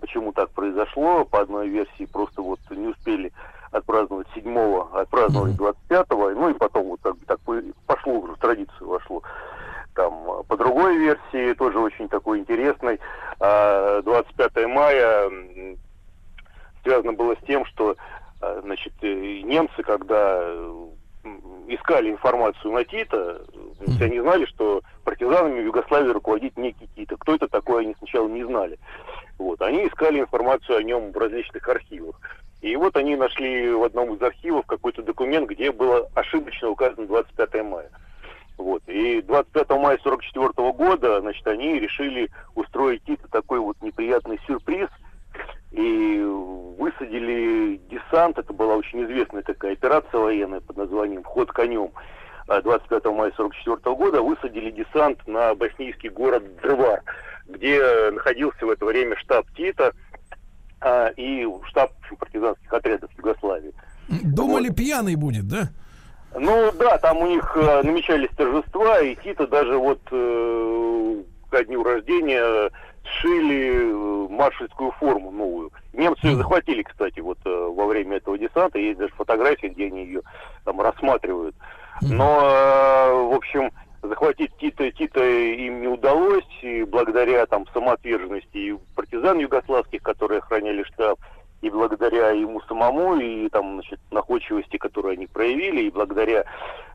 почему 0.00 0.32
так 0.32 0.50
произошло. 0.50 1.24
По 1.24 1.40
одной 1.40 1.68
версии 1.68 2.06
просто 2.06 2.42
вот 2.42 2.60
не 2.70 2.86
успели 2.86 3.32
отпраздновать 3.72 4.28
7-го, 4.36 4.96
отпраздновали 4.96 5.56
25-го, 5.56 6.30
ну 6.30 6.50
и 6.50 6.54
потом 6.54 6.88
вот 6.88 7.00
так, 7.00 7.16
так 7.26 7.40
пошло 7.86 8.12
уже 8.12 8.34
в 8.34 8.38
традицию 8.38 8.88
вошло. 8.88 9.22
Там, 9.94 10.44
по 10.48 10.56
другой 10.56 10.96
версии, 10.96 11.52
тоже 11.54 11.78
очень 11.78 12.08
такой 12.08 12.38
интересной, 12.38 12.98
25 13.38 14.50
а, 14.56 14.68
мая 14.68 15.30
связано 16.82 17.12
было 17.12 17.34
с 17.36 17.46
тем, 17.46 17.64
что 17.66 17.96
а, 18.40 18.60
значит, 18.62 18.92
э, 19.02 19.40
немцы, 19.42 19.82
когда 19.82 20.54
искали 21.68 22.10
информацию 22.10 22.72
на 22.72 22.84
Тита, 22.84 23.42
они 24.00 24.20
знали, 24.20 24.44
что 24.46 24.82
партизанами 25.04 25.60
в 25.60 25.66
Югославии 25.66 26.10
руководит 26.10 26.56
некий 26.56 26.88
Тита. 26.96 27.16
Кто 27.16 27.34
это 27.34 27.48
такой, 27.48 27.82
они 27.82 27.94
сначала 27.98 28.28
не 28.28 28.44
знали. 28.44 28.78
Вот. 29.38 29.60
Они 29.62 29.86
искали 29.86 30.20
информацию 30.20 30.78
о 30.78 30.82
нем 30.82 31.12
в 31.12 31.16
различных 31.16 31.68
архивах. 31.68 32.20
И 32.60 32.76
вот 32.76 32.96
они 32.96 33.16
нашли 33.16 33.70
в 33.72 33.82
одном 33.82 34.14
из 34.14 34.22
архивов 34.22 34.66
какой-то 34.66 35.02
документ, 35.02 35.48
где 35.48 35.72
было 35.72 36.08
ошибочно 36.14 36.70
указано 36.70 37.06
25 37.06 37.62
мая. 37.64 37.90
Вот. 38.58 38.82
И 38.86 39.22
25 39.22 39.70
мая 39.70 39.98
44 40.02 40.72
года, 40.72 41.20
значит, 41.20 41.46
они 41.46 41.78
решили 41.78 42.30
устроить 42.54 43.02
Тита 43.04 43.28
такой 43.28 43.58
вот 43.58 43.76
неприятный 43.82 44.38
сюрприз 44.46 44.88
и 45.70 46.22
высадили 46.78 47.80
десант. 47.90 48.38
Это 48.38 48.52
была 48.52 48.76
очень 48.76 49.04
известная 49.04 49.42
такая 49.42 49.72
операция 49.72 50.20
военная 50.20 50.60
под 50.60 50.76
названием 50.76 51.22
«Вход 51.22 51.50
конем». 51.52 51.90
25 52.46 53.06
а 53.06 53.10
мая 53.12 53.32
44 53.36 53.96
года 53.96 54.20
высадили 54.20 54.70
десант 54.70 55.26
на 55.26 55.54
боснийский 55.54 56.10
город 56.10 56.42
Дрвар, 56.60 57.02
где 57.48 58.10
находился 58.10 58.66
в 58.66 58.70
это 58.70 58.84
время 58.84 59.16
штаб 59.16 59.46
Тита 59.56 59.92
а, 60.80 61.08
и 61.16 61.46
штаб 61.68 61.92
партизанских 62.18 62.72
отрядов 62.72 63.10
Югославии. 63.16 63.72
Думали, 64.08 64.68
вот. 64.68 64.76
пьяный 64.76 65.14
будет, 65.14 65.48
да? 65.48 65.70
Ну 66.34 66.72
да, 66.72 66.98
там 66.98 67.18
у 67.18 67.26
них 67.26 67.56
э, 67.56 67.82
намечались 67.82 68.30
торжества, 68.36 69.00
и 69.00 69.14
Тита 69.16 69.46
даже 69.46 69.76
вот 69.76 70.00
э, 70.10 71.22
ко 71.50 71.64
дню 71.64 71.82
рождения 71.82 72.70
сшили 73.04 73.74
э, 73.74 74.28
маршальскую 74.30 74.92
форму 74.92 75.30
новую. 75.30 75.70
Немцы 75.92 76.26
ее 76.26 76.36
захватили, 76.36 76.82
кстати, 76.82 77.20
вот 77.20 77.38
э, 77.44 77.50
во 77.50 77.86
время 77.86 78.16
этого 78.16 78.38
десанта. 78.38 78.78
Есть 78.78 78.98
даже 78.98 79.12
фотографии, 79.14 79.66
где 79.66 79.86
они 79.86 80.04
ее 80.04 80.22
там 80.64 80.80
рассматривают. 80.80 81.54
Но, 82.00 82.40
э, 82.42 83.12
в 83.30 83.34
общем, 83.34 83.70
захватить 84.02 84.56
Тита, 84.56 84.90
Тита 84.90 85.22
им 85.22 85.80
не 85.80 85.88
удалось, 85.88 86.44
и 86.62 86.84
благодаря 86.84 87.46
там 87.46 87.66
самоотверженности 87.72 88.56
и 88.56 88.74
партизан 88.94 89.38
югославских, 89.38 90.02
которые 90.02 90.38
охраняли 90.38 90.82
штаб, 90.84 91.18
и 91.62 91.70
благодаря 91.70 92.30
ему 92.30 92.60
самому, 92.62 93.16
и 93.16 93.48
там, 93.48 93.74
значит, 93.74 94.00
находчивости, 94.10 94.76
которую 94.76 95.12
они 95.12 95.26
проявили, 95.28 95.82
и 95.82 95.90
благодаря 95.90 96.44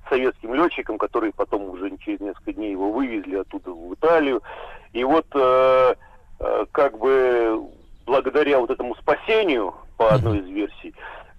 советским 0.09 0.53
летчикам, 0.53 0.97
которые 0.97 1.31
потом 1.33 1.69
уже 1.69 1.97
через 1.97 2.19
несколько 2.19 2.53
дней 2.53 2.71
его 2.71 2.91
вывезли 2.91 3.38
оттуда 3.38 3.71
в 3.71 3.93
Италию. 3.93 4.43
И 4.91 5.03
вот 5.03 5.25
э, 5.33 5.95
э, 6.39 6.65
как 6.71 6.97
бы 6.97 7.62
благодаря 8.05 8.59
вот 8.59 8.69
этому 8.69 8.95
спасению, 8.95 9.74
по 9.97 10.09
одной 10.09 10.39
из 10.39 10.47
версий, 10.47 10.93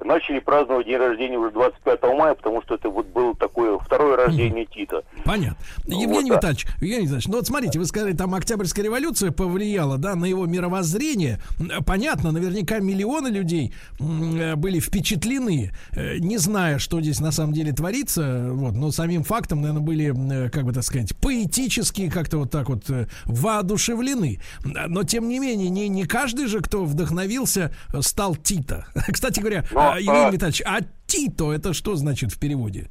начали 0.05 0.39
праздновать 0.39 0.87
день 0.87 0.97
рождения 0.97 1.39
уже 1.39 1.51
25 1.51 2.03
мая, 2.17 2.35
потому 2.35 2.63
что 2.63 2.75
это 2.75 2.89
вот 2.89 3.07
было 3.07 3.35
такое 3.35 3.79
второе 3.79 4.17
рождение 4.17 4.67
Тита. 4.67 5.03
Понятно. 5.25 5.57
Ну, 5.87 6.01
Евгений 6.01 6.31
вот, 6.31 6.39
Витальевич, 6.39 6.67
да. 6.67 6.73
Евгений 6.81 7.05
Витальевич, 7.05 7.29
ну 7.29 7.37
вот 7.37 7.47
смотрите, 7.47 7.79
вы 7.79 7.85
сказали, 7.85 8.13
там 8.13 8.35
Октябрьская 8.35 8.85
революция 8.85 9.33
повлияла, 9.33 9.99
да, 9.99 10.15
на 10.15 10.25
его 10.25 10.47
мировоззрение. 10.47 11.41
Понятно, 11.85 12.31
наверняка 12.31 12.79
миллионы 12.79 13.29
людей 13.29 13.75
э, 13.99 14.55
были 14.57 14.79
впечатлены, 14.79 15.73
э, 15.93 16.19
не 16.19 16.39
зная, 16.39 16.79
что 16.79 17.01
здесь 17.01 17.21
на 17.21 17.33
самом 17.33 17.53
деле 17.53 17.73
творится, 17.73 18.49
вот, 18.53 18.75
но 18.75 18.91
самим 18.91 19.25
фактом, 19.25 19.61
наверное, 19.61 19.83
были, 19.83 20.47
э, 20.47 20.51
как 20.51 20.65
бы 20.65 20.73
так 20.73 20.85
сказать, 20.85 21.17
поэтически 21.17 22.09
как-то 22.09 22.39
вот 22.39 22.51
так 22.51 22.69
вот 22.69 22.85
воодушевлены. 23.25 24.41
Но, 24.65 25.03
тем 25.03 25.29
не 25.29 25.39
менее, 25.39 25.69
не, 25.69 25.89
не 25.89 26.05
каждый 26.05 26.47
же, 26.47 26.61
кто 26.61 26.85
вдохновился, 26.85 27.73
стал 28.01 28.37
Тита. 28.37 28.87
Кстати 29.13 29.41
говоря, 29.41 29.65
но 29.73 29.88
а, 29.93 29.99
Евгений 29.99 30.33
Витальевич, 30.33 30.63
а 30.65 30.79
Тито 31.07 31.53
это 31.53 31.73
что 31.73 31.97
значит 31.97 32.33
в 32.33 32.39
переводе? 32.39 32.89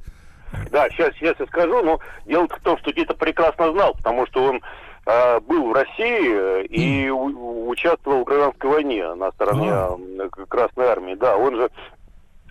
Да, 0.70 0.88
сейчас, 0.90 1.14
сейчас 1.14 1.36
я 1.38 1.46
скажу, 1.46 1.82
но 1.82 2.00
дело 2.26 2.48
в 2.48 2.60
том, 2.60 2.78
что 2.78 2.92
Тито 2.92 3.14
прекрасно 3.14 3.72
знал, 3.72 3.94
потому 3.94 4.26
что 4.26 4.44
он 4.44 4.62
э, 5.06 5.40
был 5.40 5.68
в 5.68 5.72
России 5.72 6.64
и 6.66 7.06
mm. 7.06 7.10
у, 7.10 7.68
участвовал 7.68 8.22
в 8.22 8.24
гражданской 8.24 8.70
войне 8.70 9.14
на 9.14 9.30
стороне 9.32 9.68
mm. 9.68 10.46
Красной 10.48 10.86
Армии. 10.86 11.14
Да, 11.14 11.36
он 11.36 11.56
же 11.56 11.70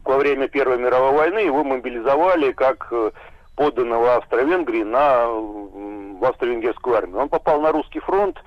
во 0.04 0.18
время 0.18 0.48
Первой 0.48 0.78
мировой 0.78 1.14
войны 1.14 1.40
его 1.40 1.64
мобилизовали 1.64 2.52
как 2.52 2.88
э, 2.92 3.12
подданного 3.56 4.16
Австро-Венгрии 4.16 4.84
на, 4.84 5.28
в 5.28 6.24
Австро-Венгерскую 6.24 6.96
армию. 6.96 7.20
Он 7.20 7.30
попал 7.30 7.62
на 7.62 7.72
русский 7.72 8.00
фронт, 8.00 8.38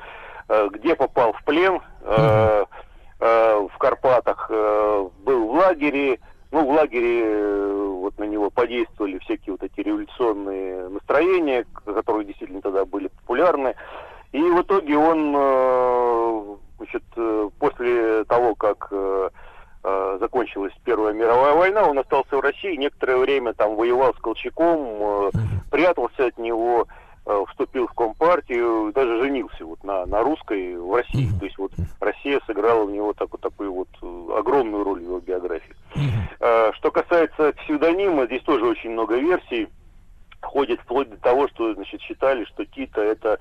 э, 0.49 0.69
где 0.73 0.95
попал 0.95 1.33
в 1.33 1.45
плен, 1.45 1.81
mm. 2.03 2.67
Э, 3.21 3.69
в 3.71 3.77
Карпатах, 3.77 4.47
э, 4.49 5.09
был 5.25 5.49
в 5.49 5.53
лагере. 5.53 6.19
Ну, 6.53 6.65
в 6.65 6.71
лагере 6.71 7.23
э, 7.27 7.87
вот 8.01 8.19
на 8.19 8.25
него 8.25 8.49
подействовали 8.49 9.19
всякие 9.19 9.53
вот 9.53 9.63
эти 9.63 9.81
революционные 9.81 10.89
настроения, 10.89 11.67
которые 11.85 12.25
действительно 12.25 12.63
тогда 12.63 12.87
были 12.87 13.09
популярны. 13.09 13.75
И 14.33 14.41
в 14.41 14.63
итоге 14.63 14.97
он, 14.97 16.59
значит, 16.79 17.03
после 17.59 18.25
того, 18.25 18.55
как 18.55 18.93
закончилась 20.21 20.73
Первая 20.85 21.13
мировая 21.13 21.55
война, 21.55 21.83
он 21.83 21.99
остался 21.99 22.37
в 22.37 22.41
России, 22.41 22.77
некоторое 22.77 23.17
время 23.17 23.55
там 23.55 23.75
воевал 23.75 24.15
с 24.15 24.19
Колчаком, 24.19 25.33
прятался 25.71 26.27
от 26.27 26.39
него, 26.39 26.87
э, 26.87 27.10
вступил 27.49 27.87
в 27.87 27.93
Компартию, 27.93 28.93
даже 28.93 29.21
женился 29.21 29.65
вот 29.65 29.83
на, 29.85 30.07
на 30.07 30.23
русской 30.23 30.77
в 30.77 30.95
России. 30.95 31.29
Mm-hmm. 31.29 31.39
То 31.39 31.45
есть 31.45 31.59
вот 31.59 31.73
Россия 32.01 32.41
сыграла 32.47 32.85
в 32.85 32.91
него 32.91 33.13
так, 33.13 33.31
вот 33.33 33.41
такую 33.41 33.73
вот 33.73 33.89
э, 34.03 34.39
огромную 34.39 34.85
роль 34.85 35.01
в 35.01 35.05
его 35.05 35.21
биографии. 35.21 35.75
Mm-hmm. 35.95 36.75
Что 36.75 36.91
касается 36.91 37.53
псевдонима, 37.53 38.27
здесь 38.27 38.43
тоже 38.43 38.65
очень 38.65 38.91
много 38.91 39.17
версий. 39.17 39.69
Ходит 40.41 40.81
вплоть 40.81 41.11
до 41.11 41.17
того, 41.19 41.49
что 41.49 41.75
значит, 41.75 42.01
считали, 42.01 42.45
что 42.45 42.65
Тита 42.65 43.03
это, 43.03 43.39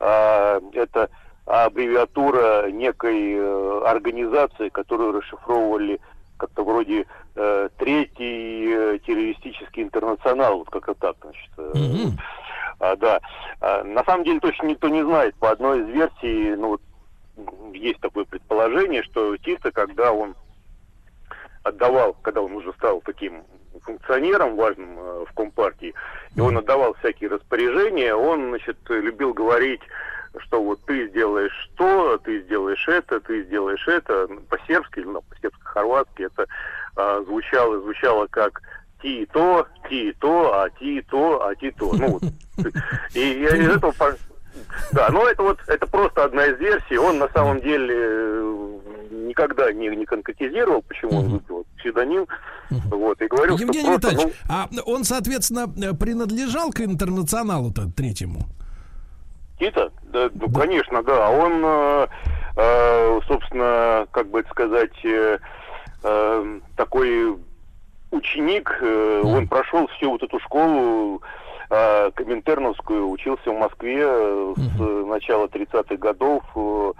это 0.00 1.08
аббревиатура 1.46 2.68
некой 2.70 3.86
организации, 3.86 4.70
которую 4.70 5.12
расшифровывали 5.12 6.00
как-то 6.42 6.64
вроде 6.64 7.06
э, 7.36 7.68
третий 7.78 8.66
э, 8.66 8.98
террористический 9.06 9.84
интернационал, 9.84 10.58
вот 10.58 10.70
как-то 10.70 10.94
так, 10.94 11.16
значит. 11.22 11.50
Э, 11.56 11.72
mm-hmm. 11.72 12.18
А, 12.82 12.96
да. 12.96 13.20
А, 13.60 13.84
на 13.84 14.02
самом 14.02 14.24
деле 14.24 14.40
точно 14.40 14.66
никто 14.66 14.88
не 14.88 15.04
знает. 15.04 15.36
По 15.36 15.52
одной 15.52 15.82
из 15.82 15.86
версий, 15.86 16.56
ну, 16.56 16.80
есть 17.72 18.00
такое 18.00 18.24
предположение, 18.24 19.04
что 19.04 19.36
Тита, 19.36 19.70
когда 19.70 20.12
он 20.12 20.34
отдавал, 21.62 22.16
когда 22.22 22.42
он 22.42 22.52
уже 22.54 22.72
стал 22.72 23.00
таким 23.02 23.44
функционером 23.82 24.56
важным 24.56 24.98
э, 24.98 25.24
в 25.28 25.32
Компартии, 25.32 25.94
и 26.34 26.40
он 26.40 26.58
отдавал 26.58 26.94
всякие 26.94 27.30
распоряжения, 27.30 28.16
он, 28.16 28.48
значит, 28.48 28.78
любил 28.88 29.32
говорить 29.32 29.82
что 30.38 30.62
вот 30.62 30.80
ты 30.86 31.08
сделаешь 31.10 31.70
то, 31.76 32.16
ты 32.16 32.40
сделаешь 32.44 32.88
это, 32.88 33.20
ты 33.20 33.44
сделаешь 33.44 33.86
это. 33.86 34.26
По-сербски, 34.48 35.00
ну, 35.00 35.20
по-сербско-хорватски 35.20 36.22
это 36.22 36.46
а, 36.96 37.22
звучало, 37.24 37.80
звучало 37.80 38.26
как 38.28 38.62
ти 39.02 39.26
то, 39.26 39.66
ти 39.90 40.12
то, 40.18 40.54
а 40.54 40.70
ти 40.70 41.02
то, 41.02 41.42
а 41.42 41.54
ти 41.54 41.70
то. 41.70 41.92
Ну, 41.92 42.08
вот. 42.12 42.22
И 43.14 43.20
я 43.20 43.56
из 43.56 43.76
этого... 43.76 43.94
Да, 44.92 45.08
но 45.10 45.26
это 45.28 45.42
вот, 45.42 45.58
это 45.66 45.86
просто 45.86 46.24
одна 46.24 46.46
из 46.46 46.58
версий. 46.58 46.96
Он 46.96 47.18
на 47.18 47.28
самом 47.28 47.60
деле 47.60 47.94
э, 47.94 48.78
никогда 49.10 49.72
не, 49.72 49.88
не 49.88 50.04
конкретизировал, 50.04 50.82
почему 50.82 51.18
он 51.18 51.28
выбрал 51.28 51.66
псевдоним. 51.78 52.26
Вот, 52.70 53.20
и 53.20 53.26
говорил, 53.26 53.56
Евгений 53.58 53.92
что 53.92 54.00
просто, 54.00 54.08
Витальевич, 54.08 54.36
ну... 54.48 54.54
а 54.54 54.68
он, 54.86 55.04
соответственно, 55.04 55.68
принадлежал 55.94 56.70
к 56.70 56.80
интернационалу-то 56.80 57.90
третьему? 57.92 58.46
Никита? 59.62 59.92
Да, 60.12 60.28
ну, 60.34 60.50
конечно, 60.50 61.02
да. 61.02 61.30
Он, 61.30 61.62
э, 61.64 62.06
э, 62.56 63.20
собственно, 63.26 64.06
как 64.10 64.28
бы 64.28 64.40
это 64.40 64.50
сказать, 64.50 65.04
э, 65.04 65.38
э, 66.02 66.60
такой 66.76 67.36
ученик, 68.10 68.76
э, 68.80 69.22
он 69.24 69.46
прошел 69.46 69.86
всю 69.88 70.10
вот 70.10 70.22
эту 70.22 70.40
школу 70.40 71.22
э, 71.72 72.10
коминтерновскую, 72.14 73.08
учился 73.08 73.50
в 73.50 73.58
Москве 73.58 74.04
э, 74.04 74.54
с 74.56 75.06
начала 75.06 75.46
30-х 75.46 75.96
годов. 75.96 76.42
Э, 76.54 76.92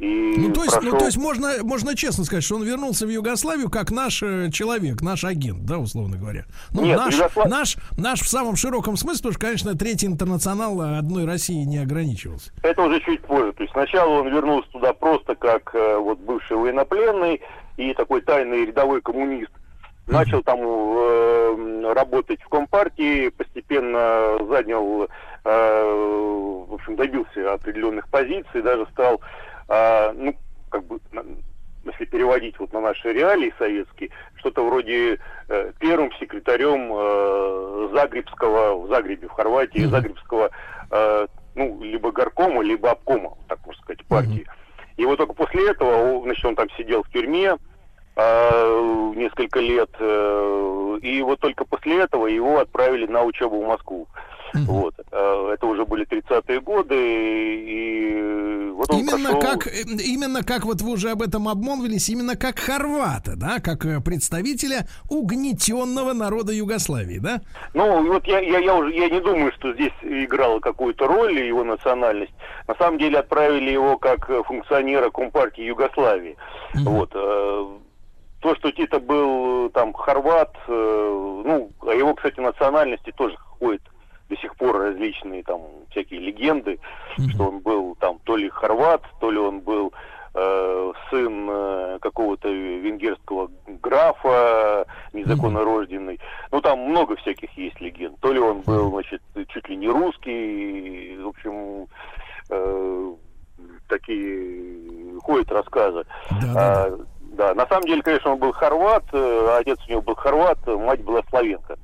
и 0.00 0.34
ну, 0.38 0.52
то 0.52 0.64
есть, 0.64 0.74
прошел... 0.74 0.92
ну, 0.92 0.98
то 0.98 1.04
есть 1.04 1.16
можно, 1.16 1.52
можно 1.62 1.94
честно 1.94 2.24
сказать, 2.24 2.42
что 2.42 2.56
он 2.56 2.64
вернулся 2.64 3.06
в 3.06 3.10
Югославию 3.10 3.70
как 3.70 3.92
наш 3.92 4.22
э, 4.24 4.50
человек, 4.50 5.02
наш 5.02 5.24
агент, 5.24 5.64
да, 5.64 5.78
условно 5.78 6.16
говоря. 6.16 6.46
Ну, 6.72 6.84
Нет, 6.84 6.98
наш, 6.98 7.14
Югослав... 7.14 7.48
наш, 7.48 7.76
наш 7.96 8.20
в 8.22 8.28
самом 8.28 8.56
широком 8.56 8.96
смысле, 8.96 9.18
потому 9.18 9.32
что, 9.34 9.40
конечно, 9.40 9.78
третий 9.78 10.06
интернационал 10.06 10.80
одной 10.80 11.26
России 11.26 11.62
не 11.62 11.78
ограничивался. 11.78 12.50
Это 12.62 12.82
уже 12.82 13.00
чуть 13.02 13.20
позже. 13.22 13.52
То 13.52 13.62
есть 13.62 13.72
сначала 13.72 14.20
он 14.20 14.28
вернулся 14.28 14.68
туда 14.70 14.92
просто 14.94 15.36
как 15.36 15.72
вот 15.74 16.18
бывший 16.18 16.56
военнопленный 16.56 17.40
и 17.76 17.94
такой 17.94 18.20
тайный 18.22 18.66
рядовой 18.66 19.00
коммунист. 19.00 19.52
Начал 20.06 20.42
там 20.42 20.58
э, 20.60 21.92
работать 21.94 22.42
в 22.42 22.48
Компартии, 22.48 23.30
постепенно 23.30 24.38
занял, 24.48 25.08
э, 25.44 26.66
в 26.68 26.74
общем, 26.74 26.96
добился 26.96 27.54
определенных 27.54 28.08
позиций, 28.08 28.62
даже 28.62 28.86
стал 28.92 29.20
а, 29.68 30.12
ну, 30.14 30.34
как 30.68 30.84
бы, 30.84 30.98
если 31.84 32.04
переводить 32.06 32.58
вот 32.58 32.72
на 32.72 32.80
наши 32.80 33.12
реалии 33.12 33.52
советские, 33.58 34.10
что-то 34.36 34.66
вроде 34.66 35.18
э, 35.48 35.72
первым 35.78 36.12
секретарем 36.12 36.90
э, 36.92 37.88
Загребского, 37.94 38.78
в 38.78 38.88
Загребе, 38.88 39.28
в 39.28 39.32
Хорватии, 39.32 39.84
mm-hmm. 39.84 39.90
Загребского, 39.90 40.50
э, 40.90 41.26
ну, 41.54 41.82
либо 41.82 42.10
горкома, 42.10 42.62
либо 42.62 42.90
обкома, 42.90 43.36
так 43.48 43.64
можно 43.66 43.82
сказать, 43.82 44.04
партии. 44.06 44.46
Mm-hmm. 44.46 44.92
И 44.96 45.06
вот 45.06 45.16
только 45.16 45.34
после 45.34 45.70
этого, 45.70 46.22
значит, 46.22 46.44
он 46.44 46.56
там 46.56 46.70
сидел 46.70 47.02
в 47.02 47.10
тюрьме 47.10 47.48
э, 47.48 47.56
несколько 48.16 49.60
лет, 49.60 49.90
э, 49.98 50.98
и 51.02 51.22
вот 51.22 51.40
только 51.40 51.64
после 51.64 52.00
этого 52.00 52.26
его 52.26 52.60
отправили 52.60 53.06
на 53.06 53.22
учебу 53.22 53.60
в 53.60 53.66
Москву. 53.66 54.06
Mm-hmm. 54.54 54.64
Вот. 54.66 54.94
Э, 55.10 55.50
это 55.54 55.66
уже 55.66 55.84
были 55.84 56.06
30-е 56.06 56.60
годы, 56.60 56.94
и 56.96 58.70
вот 58.72 58.88
он 58.90 59.00
именно 59.00 59.32
прошел... 59.32 59.40
как 59.40 59.66
Именно 59.66 60.44
как 60.44 60.64
вот 60.64 60.80
вы 60.80 60.92
уже 60.92 61.10
об 61.10 61.22
этом 61.22 61.48
обмолвились, 61.48 62.08
именно 62.08 62.36
как 62.36 62.60
хорвата, 62.60 63.34
да, 63.34 63.58
как 63.58 63.84
э, 63.84 64.00
представителя 64.00 64.86
угнетенного 65.10 66.12
народа 66.12 66.52
Югославии, 66.52 67.18
да? 67.18 67.40
Ну, 67.74 68.06
вот 68.12 68.26
я, 68.26 68.38
я, 68.38 68.58
я 68.58 68.76
уже 68.76 68.94
я 68.94 69.08
не 69.08 69.20
думаю, 69.20 69.50
что 69.58 69.72
здесь 69.74 69.92
играла 70.02 70.60
какую-то 70.60 71.08
роль 71.08 71.36
его 71.40 71.64
национальность. 71.64 72.32
На 72.68 72.76
самом 72.76 72.98
деле 72.98 73.18
отправили 73.18 73.70
его 73.70 73.98
как 73.98 74.30
функционера 74.46 75.10
Компартии 75.10 75.64
Югославии. 75.64 76.36
Mm-hmm. 76.74 76.84
Вот. 76.84 77.12
Э, 78.44 78.48
то, 78.48 78.54
что 78.56 78.70
Тита 78.72 79.00
был 79.00 79.70
там 79.70 79.92
хорват, 79.94 80.54
ну, 80.68 81.70
о 81.80 81.92
его, 81.92 82.14
кстати, 82.14 82.40
национальности 82.40 83.12
тоже 83.16 83.36
ходит 83.36 83.82
до 84.28 84.36
сих 84.36 84.54
пор 84.56 84.78
различные 84.78 85.42
там 85.42 85.60
всякие 85.90 86.20
легенды, 86.20 86.78
mm-hmm. 87.18 87.28
что 87.34 87.48
он 87.48 87.58
был 87.60 87.96
там 87.96 88.18
то 88.24 88.36
ли 88.36 88.48
хорват, 88.48 89.02
то 89.20 89.30
ли 89.30 89.38
он 89.38 89.60
был 89.60 89.92
э, 90.34 90.92
сын 91.10 91.48
э, 91.50 91.98
какого-то 92.00 92.48
венгерского 92.48 93.50
графа, 93.82 94.86
незаконно 95.12 95.64
рожденный. 95.64 96.20
Ну, 96.52 96.60
там 96.60 96.80
много 96.80 97.16
всяких 97.16 97.50
есть 97.56 97.80
легенд. 97.80 98.18
То 98.20 98.32
ли 98.32 98.40
он 98.40 98.60
был, 98.60 98.90
значит, 98.90 99.22
чуть 99.48 99.68
ли 99.68 99.76
не 99.76 99.88
русский, 99.88 101.18
в 101.18 101.28
общем, 101.28 101.86
э, 102.50 103.14
такие 103.88 105.18
ходят 105.20 105.50
рассказы. 105.52 106.04
Да, 106.30 106.54
да, 106.54 106.84
а, 106.84 106.98
да, 107.34 107.54
на 107.54 107.66
самом 107.66 107.86
деле, 107.86 108.02
конечно, 108.02 108.32
он 108.32 108.38
был 108.38 108.52
хорват, 108.52 109.04
э, 109.12 109.56
отец 109.58 109.78
у 109.86 109.90
него 109.90 110.02
был 110.02 110.14
хорват, 110.14 110.58
мать 110.66 111.02
была 111.02 111.22
славенка. 111.28 111.76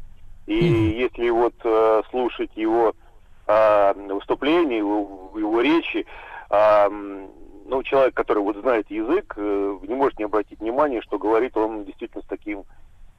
И 0.46 0.60
mm-hmm. 0.60 0.98
если 0.98 1.30
вот 1.30 1.54
э, 1.64 2.02
слушать 2.10 2.50
его 2.56 2.94
э, 3.46 3.92
выступления, 3.94 4.78
его, 4.78 5.30
его 5.36 5.60
речи, 5.60 6.06
э, 6.50 6.88
ну, 7.66 7.82
человек, 7.82 8.14
который 8.14 8.42
вот 8.42 8.56
знает 8.56 8.90
язык, 8.90 9.34
э, 9.36 9.78
не 9.82 9.94
может 9.94 10.18
не 10.18 10.24
обратить 10.24 10.60
внимания, 10.60 11.02
что 11.02 11.18
говорит 11.18 11.56
он 11.56 11.84
действительно 11.84 12.22
с 12.22 12.26
таким 12.26 12.64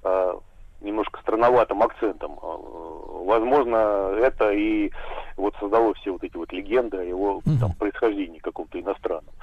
э, 0.04 0.34
немножко 0.82 1.20
странноватым 1.22 1.84
акцентом. 1.84 2.38
Возможно, 2.42 4.14
это 4.18 4.52
и 4.52 4.92
вот 5.38 5.56
создало 5.60 5.94
все 5.94 6.12
вот 6.12 6.24
эти 6.24 6.36
вот 6.36 6.52
легенды 6.52 6.98
о 6.98 7.04
его 7.04 7.40
mm-hmm. 7.40 7.60
там, 7.60 7.74
происхождении 7.74 8.40
каком-то 8.40 8.80
иностранном 8.80 9.34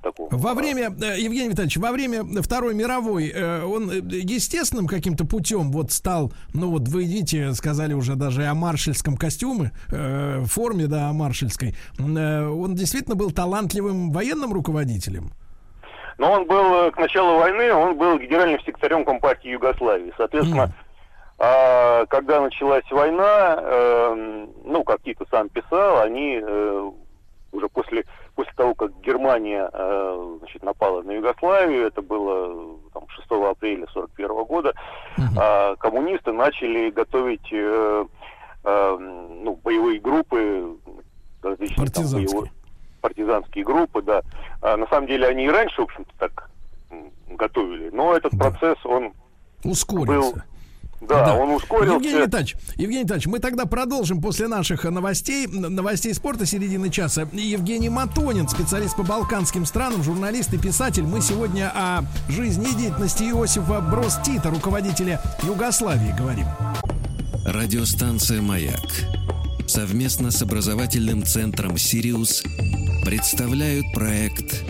такого. 0.00 0.28
Во 0.30 0.54
время, 0.54 0.90
э, 1.02 1.18
Евгений 1.18 1.50
Витальевич, 1.50 1.76
во 1.76 1.92
время 1.92 2.24
Второй 2.42 2.74
мировой 2.74 3.28
э, 3.28 3.64
он 3.64 3.90
э, 3.90 3.96
естественным 3.96 4.86
каким-то 4.86 5.24
путем 5.24 5.70
вот 5.70 5.92
стал, 5.92 6.32
ну 6.54 6.70
вот 6.70 6.88
вы 6.88 7.04
видите, 7.04 7.52
сказали 7.52 7.94
уже 7.94 8.16
даже 8.16 8.46
о 8.46 8.54
маршальском 8.54 9.16
костюме, 9.16 9.72
форме, 10.46 10.86
да, 10.86 11.08
о 11.08 11.12
маршальской. 11.12 11.74
Он 11.98 12.74
действительно 12.74 13.16
был 13.16 13.30
талантливым 13.30 14.12
военным 14.12 14.52
руководителем? 14.52 15.30
Но 16.18 16.32
он 16.32 16.46
был 16.46 16.90
к 16.92 16.98
началу 16.98 17.38
войны, 17.38 17.72
он 17.72 17.96
был 17.96 18.18
генеральным 18.18 18.60
секретарем 18.60 19.04
Компартии 19.04 19.50
Югославии. 19.50 20.12
Соответственно, 20.16 20.72
mm. 21.38 22.06
когда 22.08 22.40
началась 22.40 22.84
война, 22.90 24.14
ну, 24.64 24.84
как 24.84 25.02
Тito 25.02 25.26
сам 25.30 25.48
писал, 25.48 26.02
они 26.02 26.40
уже 27.52 27.68
после 27.68 28.04
после 28.34 28.52
того, 28.54 28.74
как 28.74 28.98
Германия 29.00 29.68
э, 29.72 30.36
значит, 30.38 30.62
напала 30.62 31.02
на 31.02 31.12
Югославию, 31.12 31.86
это 31.86 32.02
было 32.02 32.78
там, 32.92 33.08
6 33.08 33.26
апреля 33.30 33.84
1941 33.84 34.44
года, 34.44 34.74
э, 35.18 35.76
коммунисты 35.76 36.32
начали 36.32 36.90
готовить 36.90 37.48
э, 37.52 38.04
э, 38.64 38.96
ну, 38.98 39.58
боевые 39.62 40.00
группы, 40.00 40.76
различные 41.42 41.86
партизанские. 41.86 42.26
Там, 42.26 42.36
боевые, 42.36 42.52
партизанские 43.00 43.64
группы, 43.64 44.02
да. 44.02 44.22
А, 44.62 44.76
на 44.76 44.86
самом 44.88 45.06
деле 45.06 45.26
они 45.26 45.46
и 45.46 45.50
раньше, 45.50 45.80
в 45.80 45.84
общем-то, 45.84 46.12
так 46.18 46.50
готовили, 47.28 47.90
но 47.90 48.14
этот 48.14 48.32
да. 48.32 48.50
процесс, 48.50 48.78
он 48.84 49.12
ускорился. 49.64 50.34
Был, 50.34 50.42
да, 51.00 51.24
да, 51.24 51.34
он 51.34 51.54
ускорился. 51.54 51.94
Евгений 51.94 52.26
Витальевич, 52.26 52.56
Евгений 52.76 53.04
Витальевич, 53.04 53.26
мы 53.26 53.38
тогда 53.38 53.64
продолжим 53.64 54.20
после 54.20 54.48
наших 54.48 54.84
новостей, 54.84 55.46
новостей 55.46 56.12
спорта 56.14 56.44
середины 56.44 56.90
часа. 56.90 57.28
Евгений 57.32 57.88
Матонин, 57.88 58.48
специалист 58.48 58.96
по 58.96 59.02
балканским 59.02 59.64
странам, 59.64 60.02
журналист 60.02 60.52
и 60.52 60.58
писатель. 60.58 61.04
Мы 61.04 61.22
сегодня 61.22 61.72
о 61.74 62.04
жизни 62.28 62.70
и 62.70 62.74
деятельности 62.74 63.24
Иосифа 63.24 63.80
Брос 63.80 64.18
Тита, 64.24 64.50
руководителя 64.50 65.20
Югославии, 65.42 66.14
говорим. 66.18 66.46
Радиостанция 67.46 68.42
«Маяк» 68.42 68.80
совместно 69.66 70.30
с 70.30 70.42
образовательным 70.42 71.24
центром 71.24 71.78
«Сириус» 71.78 72.42
представляют 73.04 73.86
проект 73.94 74.64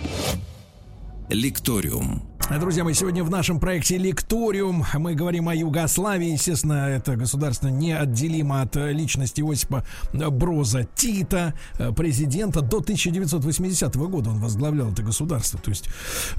«Лекториум». 1.28 2.29
Друзья 2.58 2.82
мои, 2.82 2.94
сегодня 2.94 3.22
в 3.22 3.30
нашем 3.30 3.60
проекте 3.60 3.96
«Лекториум» 3.96 4.84
мы 4.94 5.14
говорим 5.14 5.48
о 5.48 5.54
Югославии. 5.54 6.32
Естественно, 6.32 6.88
это 6.88 7.14
государство 7.14 7.68
неотделимо 7.68 8.60
от 8.62 8.74
личности 8.74 9.40
Иосипа 9.40 9.84
Броза 10.12 10.84
Тита, 10.96 11.54
президента. 11.96 12.60
До 12.60 12.78
1980 12.78 13.94
года 13.96 14.30
он 14.30 14.40
возглавлял 14.40 14.90
это 14.90 15.02
государство. 15.02 15.60
То 15.60 15.70
есть 15.70 15.88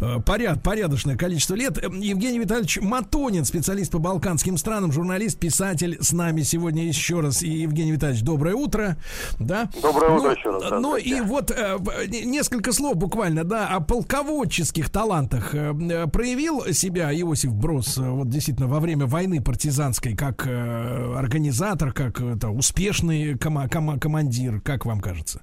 э, 0.01 0.17
поряд, 0.25 0.61
порядочное 0.61 1.15
количество 1.15 1.55
лет. 1.55 1.77
Евгений 1.81 2.39
Витальевич 2.39 2.79
Матонин, 2.81 3.45
специалист 3.45 3.89
по 3.89 3.99
балканским 3.99 4.57
странам, 4.57 4.91
журналист, 4.91 5.39
писатель 5.39 5.97
с 6.01 6.11
нами 6.11 6.41
сегодня 6.41 6.85
еще 6.85 7.21
раз. 7.21 7.41
И 7.41 7.49
Евгений 7.49 7.93
Витальевич, 7.93 8.21
доброе 8.23 8.55
утро. 8.55 8.97
Да? 9.39 9.69
Доброе 9.81 10.09
ну, 10.09 10.15
утро 10.17 10.31
еще 10.31 10.49
раз. 10.51 10.63
Да, 10.69 10.79
ну 10.81 10.97
и 10.97 11.21
вот 11.21 11.51
э, 11.51 11.77
несколько 12.09 12.73
слов 12.73 12.97
буквально, 12.97 13.45
да, 13.45 13.69
о 13.69 13.79
полководческих 13.79 14.89
талантах 14.89 15.55
э, 15.55 16.00
проявил 16.07 16.61
себя 16.73 17.11
Иосиф 17.13 17.53
Брос 17.53 17.97
э, 17.97 18.01
вот 18.01 18.29
действительно 18.29 18.67
во 18.67 18.79
время 18.79 19.05
войны 19.05 19.41
партизанской 19.41 20.15
как 20.15 20.47
э, 20.47 21.15
организатор, 21.17 21.91
как 21.91 22.21
это, 22.21 22.49
успешный 22.49 23.35
кома- 23.35 23.67
кома- 23.67 23.99
командир, 23.99 24.61
как 24.61 24.85
вам 24.85 24.99
кажется? 25.01 25.41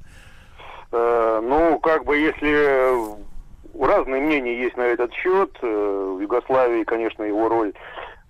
Э, 0.92 1.40
ну, 1.42 1.78
как 1.80 2.04
бы 2.04 2.16
если 2.16 3.18
разные 3.78 4.22
мнения 4.22 4.60
есть 4.60 4.76
на 4.76 4.82
этот 4.82 5.12
счет, 5.12 5.50
э, 5.62 6.14
в 6.16 6.20
Югославии, 6.20 6.84
конечно, 6.84 7.22
его 7.22 7.48
роль 7.48 7.72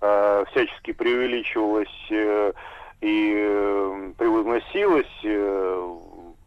э, 0.01 0.45
всячески 0.51 0.91
преувеличивалась 0.91 2.07
э, 2.11 2.53
и 3.01 3.33
э, 3.35 4.11
превозносилась. 4.17 5.23
Э, 5.23 5.95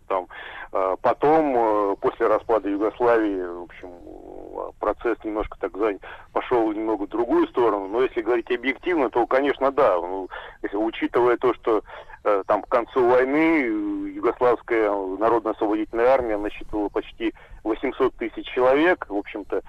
там, 0.09 0.25
э, 0.25 0.29
потом, 1.03 1.55
э, 1.55 1.97
после 2.01 2.29
распада 2.29 2.71
Югославии, 2.71 3.43
в 3.43 3.63
общем, 3.65 3.91
процесс 4.79 5.19
немножко 5.23 5.59
так 5.59 5.73
пошел 6.33 6.73
немного 6.73 7.03
в 7.05 7.09
другую 7.09 7.47
сторону. 7.49 7.89
Но 7.89 8.03
если 8.03 8.23
говорить 8.23 8.51
объективно, 8.51 9.11
то, 9.11 9.27
конечно, 9.27 9.71
да. 9.71 9.97
Ну, 9.97 10.29
если, 10.63 10.77
учитывая 10.77 11.37
то, 11.37 11.53
что 11.55 11.83
э, 12.25 12.43
там 12.47 12.63
к 12.63 12.69
концу 12.69 13.07
войны 13.07 13.67
Югославская 14.15 14.91
народно-освободительная 15.19 16.09
армия 16.09 16.39
насчитывала 16.39 16.89
почти 16.89 17.35
800 17.65 18.15
тысяч 18.15 18.47
человек, 18.47 19.07
в 19.09 19.17
общем-то, 19.17 19.63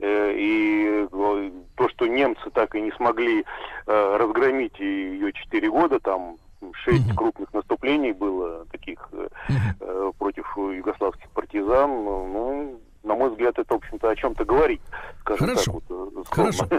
э, 0.00 0.32
и 0.34 1.06
э, 1.10 1.50
то, 1.76 1.88
что 1.88 2.06
немцы 2.06 2.50
так 2.50 2.74
и 2.74 2.82
не 2.82 2.92
смогли 2.92 3.44
э, 3.86 4.16
разгромить 4.18 4.78
ее 4.78 5.32
4 5.32 5.70
года, 5.70 6.00
там 6.00 6.36
шесть 6.84 7.06
mm-hmm. 7.08 7.14
крупных 7.14 7.52
наступлений 7.52 8.12
было 8.12 8.66
таких 8.66 9.08
mm-hmm. 9.12 10.14
против 10.18 10.56
югославских 10.56 11.30
партизан, 11.30 11.90
ну, 11.90 12.80
на 13.02 13.14
мой 13.14 13.30
взгляд, 13.30 13.58
это, 13.58 13.74
в 13.74 13.76
общем-то, 13.78 14.10
о 14.10 14.16
чем-то 14.16 14.44
говорит. 14.44 14.80
Хорошо. 15.24 15.82
Так, 15.88 15.90
вот, 15.90 16.18
э, 16.18 16.22
Хорошо. 16.30 16.68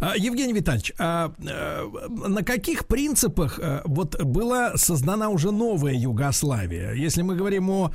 А, 0.00 0.16
Евгений 0.16 0.52
Витальевич, 0.52 0.92
а, 0.98 1.32
а, 1.50 2.08
на 2.08 2.44
каких 2.44 2.86
принципах 2.86 3.58
а, 3.60 3.82
вот 3.84 4.22
была 4.22 4.76
создана 4.76 5.28
уже 5.28 5.50
новая 5.50 5.94
Югославия? 5.94 6.92
Если 6.92 7.22
мы 7.22 7.34
говорим 7.34 7.68
о 7.68 7.90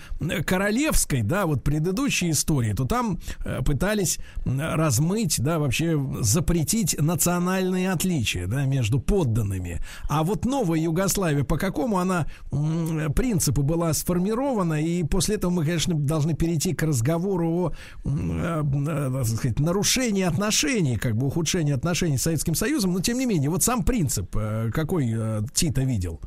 королевской, 0.45 1.21
да, 1.21 1.45
вот 1.45 1.63
предыдущей 1.63 2.31
истории, 2.31 2.73
то 2.73 2.85
там 2.85 3.19
пытались 3.65 4.19
размыть, 4.45 5.41
да, 5.41 5.59
вообще 5.59 5.97
запретить 6.19 6.99
национальные 6.99 7.91
отличия, 7.91 8.47
да, 8.47 8.65
между 8.65 8.99
подданными. 8.99 9.79
А 10.09 10.23
вот 10.23 10.43
новая 10.43 10.79
Югославия, 10.79 11.45
по 11.45 11.57
какому 11.57 11.99
она 11.99 12.27
м, 12.51 13.13
принципу 13.13 13.63
была 13.63 13.93
сформирована? 13.93 14.81
И 14.81 15.03
после 15.03 15.35
этого 15.35 15.51
мы, 15.51 15.63
конечно, 15.63 15.93
должны 15.93 16.33
перейти 16.35 16.73
к 16.73 16.83
разговору 16.83 17.62
о, 17.62 17.62
так 18.03 19.25
сказать, 19.25 19.59
нарушении 19.59 20.23
отношений, 20.23 20.97
как 20.97 21.15
бы 21.15 21.27
ухудшении 21.27 21.73
отношений 21.73 22.17
с 22.17 22.23
Советским 22.23 22.55
Союзом, 22.55 22.93
но 22.93 23.01
тем 23.01 23.17
не 23.17 23.25
менее, 23.25 23.49
вот 23.49 23.63
сам 23.63 23.83
принцип, 23.83 24.35
э, 24.35 24.69
какой 24.71 25.05
э, 25.15 25.41
Тита 25.53 25.81
видел? 25.81 26.19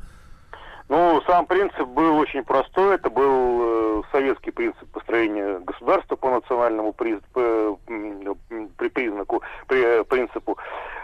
Ну, 0.89 1.21
сам 1.27 1.45
принцип 1.45 1.85
был 1.87 2.17
очень 2.17 2.43
простой. 2.43 2.95
Это 2.95 3.09
был 3.09 3.99
э, 3.99 4.01
советский 4.11 4.51
принцип 4.51 4.89
построения 4.91 5.59
государства 5.59 6.15
по 6.15 6.29
национальному 6.29 6.93
при, 6.93 7.19
при 7.35 8.89
признаку, 8.89 9.41
при 9.67 10.03
принципу. 10.05 10.57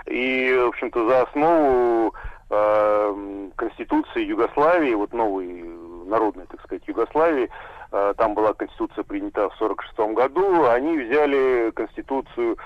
И, 0.05 0.57
в 0.57 0.69
общем-то, 0.69 1.09
за 1.09 1.21
основу 1.23 2.13
э, 2.49 3.49
Конституции 3.57 4.23
Югославии, 4.23 4.93
вот 4.93 5.13
новой 5.13 5.63
народной, 6.05 6.45
так 6.45 6.61
сказать, 6.61 6.87
Югославии, 6.87 7.49
Э, 7.49 7.72
там 8.17 8.33
была 8.33 8.53
конституция 8.53 9.03
принята 9.03 9.49
в 9.49 9.61
1946 9.61 10.15
году, 10.15 10.65
они 10.65 10.97
взяли 10.97 11.71
конституцию 11.71 12.57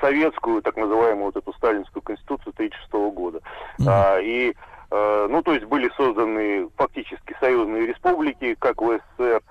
советскую, 0.00 0.60
так 0.62 0.76
называемую 0.76 1.26
вот 1.26 1.36
эту 1.36 1.52
сталинскую 1.52 2.02
конституцию 2.02 2.52
1936 2.52 3.14
года. 3.14 3.40
Mm-hmm. 3.78 4.24
И 4.24 4.56
э, 4.90 5.26
ну, 5.30 5.42
то 5.42 5.52
есть 5.52 5.66
были 5.66 5.88
созданы 5.96 6.68
фактически 6.76 7.36
союзные 7.40 7.86
республики, 7.86 8.56
как 8.58 8.82
в 8.82 8.98
СССР, 8.98 9.42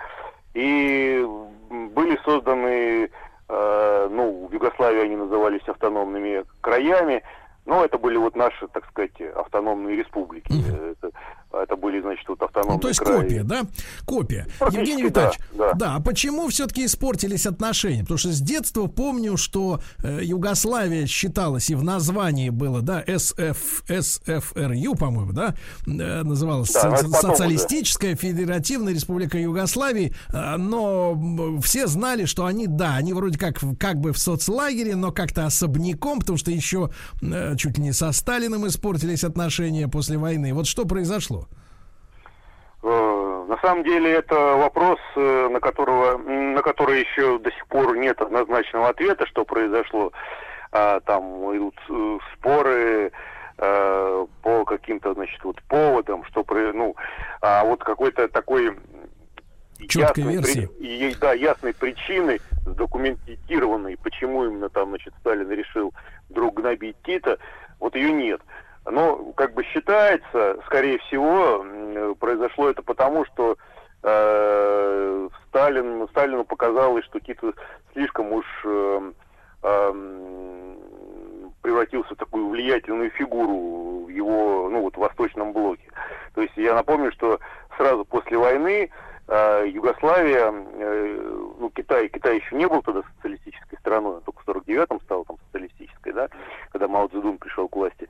и 0.53 1.25
были 1.69 2.19
созданы, 2.25 3.09
э, 3.47 4.07
ну, 4.11 4.47
в 4.47 4.53
Югославии 4.53 5.01
они 5.01 5.15
назывались 5.15 5.67
автономными 5.67 6.43
краями, 6.59 7.23
но 7.65 7.85
это 7.85 7.97
были 7.97 8.17
вот 8.17 8.35
наши, 8.35 8.67
так 8.67 8.85
сказать, 8.89 9.21
автономные 9.35 9.95
республики. 9.95 10.51
Это 10.91 11.11
это 11.53 11.75
были, 11.75 12.01
значит, 12.01 12.27
вот 12.27 12.41
автономные 12.41 12.75
ну, 12.75 12.79
То 12.79 12.87
есть 12.87 12.99
краи. 12.99 13.21
копия, 13.21 13.43
да? 13.43 13.63
Копия. 14.05 14.47
Евгений 14.71 15.03
Витальевич, 15.03 15.39
да, 15.53 15.71
да. 15.71 15.73
да, 15.73 15.95
а 15.95 15.99
почему 16.01 16.47
все-таки 16.49 16.85
испортились 16.85 17.45
отношения? 17.45 18.01
Потому 18.01 18.17
что 18.17 18.31
с 18.31 18.41
детства 18.41 18.87
помню, 18.87 19.37
что 19.37 19.81
э, 20.03 20.19
Югославия 20.23 21.05
считалась, 21.07 21.69
и 21.69 21.75
в 21.75 21.83
названии 21.83 22.49
было, 22.49 22.81
да, 22.81 23.03
СФ, 23.05 23.83
СФРЮ, 23.87 24.95
по-моему, 24.95 25.33
да, 25.33 25.55
э, 25.85 26.23
называлась 26.23 26.71
да, 26.71 26.97
со- 26.97 27.07
Социалистическая 27.09 28.13
уже. 28.13 28.21
Федеративная 28.21 28.93
Республика 28.93 29.37
Югославии, 29.37 30.13
э, 30.29 30.57
но 30.57 31.59
все 31.61 31.87
знали, 31.87 32.25
что 32.25 32.45
они, 32.45 32.67
да, 32.67 32.95
они 32.95 33.13
вроде 33.13 33.37
как, 33.37 33.59
как 33.79 33.97
бы 33.99 34.13
в 34.13 34.17
соцлагере, 34.17 34.95
но 34.95 35.11
как-то 35.11 35.45
особняком, 35.45 36.19
потому 36.19 36.37
что 36.37 36.51
еще 36.51 36.91
э, 37.21 37.55
чуть 37.57 37.77
ли 37.77 37.83
не 37.83 37.93
со 37.93 38.11
Сталиным 38.11 38.67
испортились 38.67 39.23
отношения 39.23 39.87
после 39.87 40.17
войны. 40.17 40.53
Вот 40.53 40.67
что 40.67 40.85
произошло? 40.85 41.40
Э, 42.83 43.45
на 43.47 43.57
самом 43.57 43.83
деле 43.83 44.11
это 44.11 44.35
вопрос, 44.35 44.99
э, 45.15 45.49
на, 45.49 45.59
которого, 45.59 46.17
на 46.17 46.61
который 46.61 47.01
еще 47.01 47.37
до 47.39 47.51
сих 47.51 47.67
пор 47.67 47.95
нет 47.97 48.19
однозначного 48.21 48.89
ответа, 48.89 49.25
что 49.27 49.45
произошло. 49.45 50.11
А, 50.71 50.99
там 51.01 51.23
идут 51.55 51.75
э, 51.89 52.17
споры 52.33 53.11
по 53.57 54.65
каким-то, 54.65 55.13
значит, 55.13 55.43
вот 55.43 55.61
поводам, 55.67 56.23
что, 56.23 56.43
ну, 56.73 56.95
а 57.41 57.63
вот 57.63 57.83
какой-то 57.83 58.27
такой 58.27 58.75
Четкой 59.87 60.23
ясной, 60.23 60.33
версии. 60.33 60.69
При, 60.79 61.13
да, 61.15 61.33
ясной 61.33 61.73
причины, 61.75 62.39
сдокументированной, 62.65 63.97
почему 63.97 64.45
именно 64.45 64.69
там, 64.69 64.89
значит, 64.89 65.13
Сталин 65.19 65.51
решил 65.51 65.93
вдруг 66.29 66.55
гнобить 66.55 66.95
Тита, 67.03 67.37
вот 67.79 67.95
ее 67.95 68.11
нет. 68.11 68.41
Но, 68.85 69.17
как 69.33 69.53
бы 69.53 69.63
считается, 69.63 70.57
скорее 70.65 70.97
всего, 70.99 71.65
произошло 72.15 72.69
это 72.69 72.81
потому, 72.81 73.25
что 73.25 73.55
э, 74.03 75.29
Сталин, 75.47 76.07
Сталину 76.09 76.43
показалось, 76.45 77.05
что 77.05 77.19
Тito 77.19 77.53
слишком 77.93 78.33
уж 78.33 78.45
э, 78.65 79.11
э, 79.63 79.93
превратился 81.61 82.15
в 82.15 82.17
такую 82.17 82.49
влиятельную 82.49 83.11
фигуру 83.11 84.05
в 84.05 84.09
его, 84.09 84.67
ну 84.69 84.81
вот, 84.81 84.97
восточном 84.97 85.53
блоке. 85.53 85.87
То 86.33 86.41
есть 86.41 86.57
я 86.57 86.73
напомню, 86.73 87.11
что 87.11 87.39
сразу 87.77 88.03
после 88.05 88.37
войны 88.37 88.89
Югославия, 89.65 90.51
э, 90.51 91.53
ну 91.57 91.69
Китай, 91.69 92.09
Китай 92.09 92.37
еще 92.37 92.55
не 92.55 92.67
был 92.67 92.81
тогда 92.81 93.01
социалистической 93.15 93.79
страной, 93.79 94.17
а 94.17 94.21
только 94.21 94.41
в 94.43 94.47
49-м 94.47 94.99
стал 95.01 95.23
там 95.23 95.37
социалистической, 95.45 96.11
да, 96.11 96.27
когда 96.71 96.89
Мао 96.89 97.07
Цзэдун 97.07 97.37
пришел 97.37 97.69
к 97.69 97.75
власти. 97.77 98.09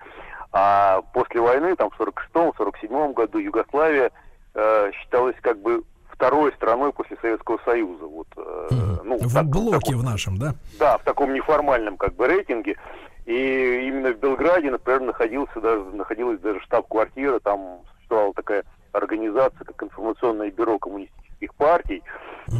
А 0.52 1.02
после 1.14 1.40
войны, 1.40 1.76
там, 1.76 1.92
в 1.92 2.00
46-м, 2.00 2.50
47-м 2.58 3.14
году 3.14 3.38
Югославия 3.38 4.12
э, 4.56 4.92
считалась 4.94 5.36
как 5.42 5.60
бы 5.60 5.84
второй 6.10 6.52
страной 6.54 6.92
после 6.92 7.18
Советского 7.22 7.60
Союза. 7.66 8.06
Вот, 8.06 8.28
э, 8.38 8.68
ну, 9.04 9.18
в 9.18 9.34
так, 9.34 9.46
блоке 9.46 9.78
в, 9.78 9.80
таком, 9.80 9.98
в 9.98 10.04
нашем, 10.04 10.38
да? 10.38 10.56
Да, 10.80 10.98
в 10.98 11.04
таком 11.04 11.34
неформальном 11.34 11.98
как 11.98 12.16
бы 12.16 12.28
рейтинге. 12.28 12.78
И 13.26 13.88
именно 13.88 14.12
в 14.12 14.18
Белграде, 14.18 14.72
например, 14.72 15.02
находился 15.02 15.62
даже, 15.62 15.84
находилась 15.84 16.40
даже 16.40 16.60
штаб-квартира, 16.62 17.40
там 17.40 17.82
существовала 17.94 18.34
такая 18.34 18.64
организация, 18.92 19.66
как 19.66 19.84
информационное 19.84 20.52
бюро 20.52 20.80
коммунистических 20.80 21.54
партий, 21.56 22.04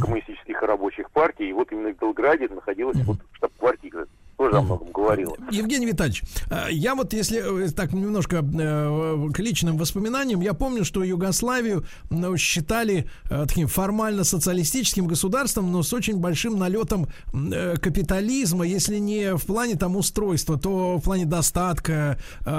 коммунистических 0.00 0.62
и 0.62 0.66
рабочих 0.66 1.10
партий. 1.10 1.48
И 1.48 1.52
вот 1.52 1.70
именно 1.72 1.92
в 1.92 1.98
Белграде 1.98 2.48
находилась 2.48 2.98
вот 3.04 3.18
штаб-квартира. 3.32 4.06
Тоже 4.36 4.56
о 4.56 4.62
многом 4.62 4.90
говорила. 4.92 5.36
Евгений 5.50 5.86
Витальевич, 5.86 6.22
э, 6.50 6.72
я 6.72 6.94
вот 6.94 7.12
если 7.12 7.66
э, 7.66 7.70
так 7.70 7.92
немножко 7.92 8.36
э, 8.38 9.28
к 9.32 9.38
личным 9.38 9.76
воспоминаниям, 9.76 10.40
я 10.40 10.54
помню, 10.54 10.84
что 10.84 11.04
Югославию 11.04 11.84
ну, 12.10 12.36
считали 12.36 13.08
таким 13.28 13.68
формально 13.68 14.24
социалистическим 14.24 15.06
государством, 15.06 15.70
но 15.70 15.82
с 15.82 15.92
очень 15.92 16.16
большим 16.16 16.58
налетом 16.58 17.06
капитализма, 17.32 18.66
если 18.66 18.98
не 18.98 19.36
в 19.36 19.44
плане 19.44 19.76
там 19.76 19.96
устройства, 19.96 20.58
то 20.58 20.96
в 20.96 21.02
плане 21.02 21.26
достатка. 21.26 22.18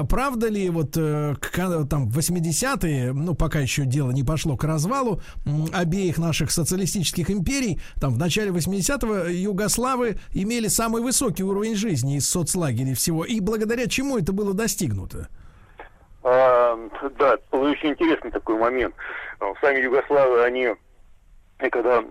Правда 0.10 0.50
ли 0.50 0.70
вот 0.70 0.92
там 0.92 2.10
80-е, 2.10 3.14
ну 3.14 3.34
пока 3.34 3.60
еще 3.60 3.86
дело 3.86 4.12
не 4.12 4.24
пошло 4.24 4.58
к 4.58 4.64
развалу 4.64 5.22
обеих 5.74 6.18
наших 6.18 6.52
социалистических 6.52 7.30
империй, 7.30 7.80
там 8.00 8.14
в 8.14 8.18
начале 8.18 8.52
80-го 8.52 9.30
Югославы 9.30 10.18
имели 10.34 10.68
самый 10.68 11.02
высокий 11.02 11.44
уровень 11.44 11.63
жизни 11.76 12.18
из 12.18 12.30
соцлагерей 12.30 12.94
всего. 12.94 13.26
И 13.26 13.40
благодаря 13.40 13.88
чему 13.88 14.18
это 14.18 14.34
было 14.34 14.54
достигнуто? 14.54 15.30
А, 16.24 16.78
да, 17.18 17.38
был 17.52 17.62
очень 17.64 17.90
интересный 17.90 18.32
такой 18.32 18.58
момент. 18.58 18.94
Сами 19.62 19.80
Югославы, 19.80 20.44
они 20.44 20.70
когда 21.72 22.04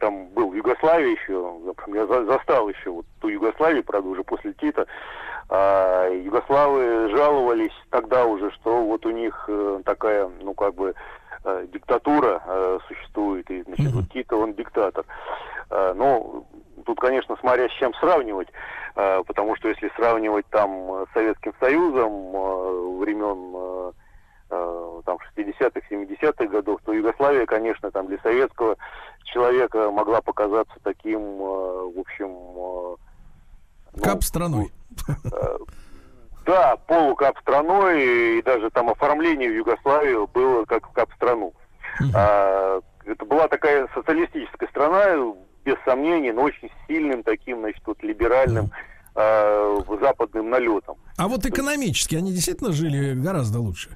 там 0.00 0.26
был 0.28 0.50
в 0.50 0.54
Югославии 0.54 1.18
еще, 1.20 1.60
я 1.88 2.06
застал 2.24 2.68
еще 2.68 2.90
вот 2.90 3.06
ту 3.20 3.28
Югославию, 3.28 3.84
правда, 3.84 4.08
уже 4.08 4.24
после 4.24 4.52
Тита, 4.54 4.86
а, 5.48 6.08
Югославы 6.08 7.10
жаловались 7.10 7.74
тогда 7.90 8.24
уже, 8.24 8.50
что 8.52 8.82
вот 8.84 9.06
у 9.06 9.10
них 9.10 9.44
э, 9.48 9.80
такая, 9.84 10.28
ну, 10.42 10.54
как 10.54 10.74
бы, 10.74 10.94
э, 11.44 11.66
диктатура 11.72 12.42
э, 12.44 12.78
существует, 12.88 13.48
и, 13.50 13.62
значит, 13.62 13.92
вот 13.92 14.10
Тита, 14.12 14.36
он 14.36 14.54
диктатор. 14.54 15.04
А, 15.70 15.94
ну, 15.94 16.46
тут, 16.84 16.98
конечно, 17.00 17.36
смотря 17.40 17.68
с 17.68 17.72
чем 17.72 17.92
сравнивать, 17.94 18.48
а, 18.94 19.22
потому 19.24 19.56
что 19.56 19.68
если 19.68 19.90
сравнивать 19.96 20.46
там 20.50 21.06
с 21.06 21.12
Советским 21.12 21.52
Союзом 21.60 22.12
а, 22.34 22.98
времен 23.00 23.92
там 24.48 25.18
60-х, 25.36 25.80
70-х 25.90 26.46
годов, 26.46 26.80
то 26.84 26.92
Югославия, 26.92 27.46
конечно, 27.46 27.90
там 27.90 28.06
для 28.06 28.18
советского 28.18 28.76
человека 29.24 29.90
могла 29.90 30.20
показаться 30.20 30.74
таким, 30.84 31.38
в 31.38 31.98
общем... 31.98 32.28
Ну, 32.28 32.96
Кап-страной. 34.00 34.70
Да, 36.46 36.76
полукап-страной, 36.86 38.38
и 38.38 38.42
даже 38.42 38.70
там 38.70 38.88
оформление 38.88 39.50
в 39.50 39.56
Югославию 39.56 40.28
было 40.32 40.64
как 40.64 40.88
в 40.88 40.92
кап-страну. 40.92 41.52
Это 41.98 43.24
была 43.26 43.48
такая 43.48 43.88
социалистическая 43.94 44.68
страна, 44.68 45.34
без 45.66 45.76
сомнений, 45.84 46.32
но 46.32 46.42
очень 46.42 46.70
сильным 46.86 47.22
таким, 47.22 47.60
значит, 47.60 47.82
вот 47.84 48.02
либеральным 48.02 48.70
э, 49.16 49.80
западным 50.00 50.48
налетом. 50.48 50.96
А 51.18 51.26
вот 51.26 51.44
экономически 51.44 52.14
они 52.14 52.32
действительно 52.32 52.72
жили 52.72 53.14
гораздо 53.14 53.58
лучше? 53.58 53.90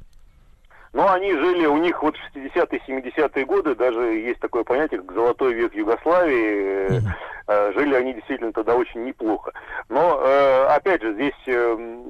Ну, 0.92 1.08
они 1.08 1.32
жили, 1.32 1.66
у 1.66 1.76
них 1.76 2.02
вот 2.02 2.16
в 2.16 2.36
60-е, 2.36 2.80
70-е 2.88 3.44
годы, 3.46 3.76
даже 3.76 4.00
есть 4.00 4.40
такое 4.40 4.64
понятие, 4.64 5.00
как 5.00 5.14
золотой 5.14 5.54
век 5.54 5.72
Югославии, 5.72 6.88
uh-huh. 6.88 7.02
э, 7.46 7.72
жили 7.74 7.94
они 7.94 8.14
действительно 8.14 8.52
тогда 8.52 8.74
очень 8.74 9.04
неплохо. 9.04 9.52
Но, 9.88 10.20
э, 10.20 10.66
опять 10.74 11.00
же, 11.00 11.14
здесь 11.14 11.32
э, 11.46 12.02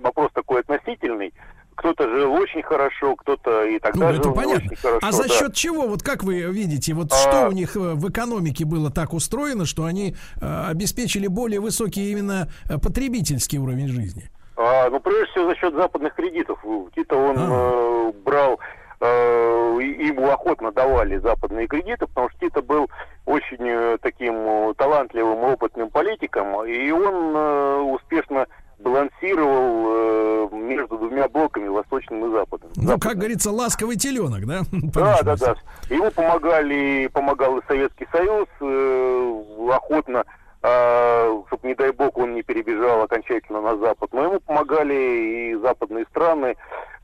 вопрос 0.00 0.30
такой 0.32 0.60
относительный 0.60 1.34
кто-то 1.80 2.08
жил 2.08 2.32
очень 2.34 2.62
хорошо, 2.62 3.16
кто-то 3.16 3.64
и 3.64 3.78
тогда 3.78 4.10
ну, 4.10 4.12
это 4.12 4.22
жил 4.22 4.34
понятно. 4.34 4.66
очень 4.66 4.76
хорошо. 4.76 5.06
А 5.06 5.12
за 5.12 5.22
да. 5.22 5.28
счет 5.30 5.54
чего, 5.54 5.88
вот 5.88 6.02
как 6.02 6.22
вы 6.22 6.42
видите, 6.42 6.92
вот 6.92 7.10
а... 7.10 7.16
что 7.16 7.48
у 7.48 7.52
них 7.52 7.74
э, 7.74 7.78
в 7.78 8.10
экономике 8.10 8.66
было 8.66 8.90
так 8.90 9.14
устроено, 9.14 9.64
что 9.64 9.84
они 9.84 10.14
э, 10.40 10.64
обеспечили 10.68 11.26
более 11.26 11.60
высокий 11.60 12.12
именно 12.12 12.48
э, 12.68 12.78
потребительский 12.78 13.58
уровень 13.58 13.88
жизни? 13.88 14.30
А, 14.56 14.90
ну, 14.90 15.00
прежде 15.00 15.24
всего, 15.30 15.48
за 15.48 15.56
счет 15.56 15.74
западных 15.74 16.14
кредитов. 16.14 16.62
Тита 16.94 17.16
он 17.16 17.36
а. 17.38 18.10
э, 18.10 18.12
брал 18.24 18.60
э, 19.00 19.78
ему 19.80 20.28
охотно 20.28 20.72
давали 20.72 21.16
западные 21.16 21.66
кредиты, 21.66 22.06
потому 22.06 22.28
что 22.28 22.38
Тита 22.40 22.60
был 22.60 22.90
очень 23.24 23.66
э, 23.66 23.96
таким 24.02 24.74
талантливым, 24.74 25.44
опытным 25.44 25.88
политиком, 25.88 26.62
и 26.66 26.90
он 26.90 27.34
э, 27.34 27.76
успешно 27.94 28.46
балансировал 28.80 29.86
э, 29.86 30.48
между 30.52 30.98
двумя 30.98 31.28
блоками, 31.28 31.68
восточным 31.68 32.26
и 32.26 32.32
западным. 32.32 32.70
Ну, 32.76 32.98
как 32.98 33.16
говорится, 33.16 33.50
ласковый 33.50 33.96
теленок, 33.96 34.46
да? 34.46 34.60
Да, 34.72 35.22
да, 35.22 35.36
да. 35.36 35.54
Ему 35.88 36.10
помогали, 36.10 37.08
помогал 37.12 37.58
и 37.58 37.62
Советский 37.66 38.06
Союз, 38.12 38.48
э, 38.60 39.42
охотно 39.70 40.24
а, 40.62 41.42
чтобы, 41.46 41.68
не 41.68 41.74
дай 41.74 41.90
бог, 41.90 42.18
он 42.18 42.34
не 42.34 42.42
перебежал 42.42 43.02
окончательно 43.02 43.62
на 43.62 43.76
Запад. 43.78 44.12
Но 44.12 44.24
ему 44.24 44.40
помогали 44.40 44.94
и 44.94 45.54
западные 45.54 46.04
страны, 46.10 46.56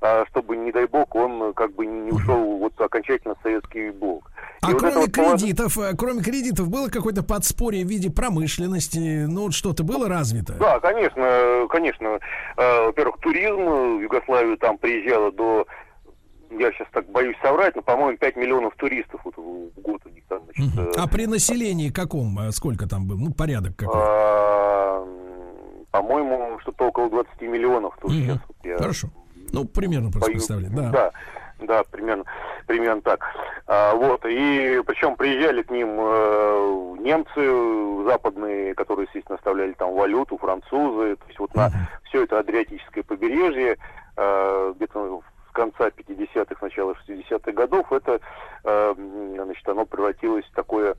а, 0.03 0.25
чтобы, 0.27 0.57
не 0.57 0.73
дай 0.73 0.87
бог, 0.87 1.15
он 1.15 1.55
как 1.55 1.73
бы 1.73 1.87
не 1.87 2.13
ушел 2.13 2.59
вот 2.59 2.79
окончательно 2.79 3.35
в 3.35 3.43
советский 3.43 3.91
блок. 3.91 4.31
А 4.63 4.73
и 4.73 4.75
кроме 4.75 4.97
вот 4.97 5.13
кредитов, 5.13 5.77
вот... 5.77 5.83
Э, 5.83 5.97
кроме 5.97 6.23
кредитов, 6.23 6.69
было 6.69 6.89
какое-то 6.89 7.23
подспорье 7.23 7.85
в 7.85 7.89
виде 7.89 8.11
промышленности? 8.11 9.27
Ну, 9.27 9.43
вот 9.43 9.55
что-то 9.55 9.85
было 9.85 10.09
развито? 10.09 10.55
Да, 10.55 10.81
конечно, 10.81 11.67
конечно. 11.69 12.19
Э, 12.57 12.87
во-первых, 12.87 13.19
туризм 13.21 13.99
в 13.99 14.01
Югославию 14.01 14.57
там 14.59 14.79
приезжало 14.79 15.33
до 15.33 15.67
я 16.51 16.71
сейчас 16.73 16.87
так 16.93 17.09
боюсь 17.11 17.37
соврать, 17.43 17.75
но, 17.75 17.83
по-моему, 17.83 18.17
5 18.19 18.37
миллионов 18.37 18.75
туристов 18.77 19.21
вот 19.25 19.37
в 19.37 19.81
год 19.81 20.01
у 20.05 20.09
них 20.09 20.25
там. 20.29 20.43
Значит, 20.45 20.75
uh 20.79 20.93
А 20.97 21.09
при 21.09 21.27
населении 21.27 21.91
каком? 21.91 22.39
Э, 22.39 22.53
сколько 22.53 22.89
там 22.89 23.07
был? 23.07 23.19
Ну, 23.19 23.33
порядок 23.33 23.77
какой? 23.77 24.01
А, 24.01 25.05
по-моему, 25.91 26.59
что-то 26.61 26.87
около 26.87 27.11
20 27.11 27.41
миллионов. 27.43 27.97
Тут 28.01 28.13
uh 28.13 28.15
сейчас 28.15 28.39
вот 28.47 28.57
я 28.65 28.79
Хорошо. 28.79 29.09
Ну, 29.53 29.65
примерно 29.65 30.11
просто 30.11 30.31
боюсь. 30.31 30.47
представлять, 30.47 30.75
да. 30.75 30.91
Да, 30.91 31.13
да, 31.61 31.83
примерно, 31.85 32.25
примерно 32.67 33.03
так. 33.03 33.21
А, 33.67 33.95
вот, 33.95 34.25
и 34.27 34.83
причем 34.87 35.17
приезжали 35.17 35.63
к 35.63 35.71
ним 35.71 35.97
э, 35.99 36.97
немцы 37.01 38.05
западные, 38.05 38.75
которые, 38.75 39.07
естественно, 39.07 39.37
оставляли 39.37 39.73
там 39.73 39.95
валюту, 39.95 40.39
французы, 40.39 41.17
то 41.17 41.27
есть 41.27 41.39
вот 41.39 41.55
на 41.55 41.71
все 42.05 42.25
это 42.25 42.39
Адриатическое 42.39 43.03
побережье, 43.03 43.77
э, 44.17 44.73
где-то 44.77 45.23
конца 45.53 45.89
50-х, 45.89 46.57
начала 46.61 46.95
60-х 47.09 47.53
годов, 47.53 47.91
это, 47.91 48.21
э, 48.65 48.95
значит, 48.97 49.69
оно 49.69 49.87
превратилось 49.87 50.45
в 50.45 50.55
такое 50.55 50.97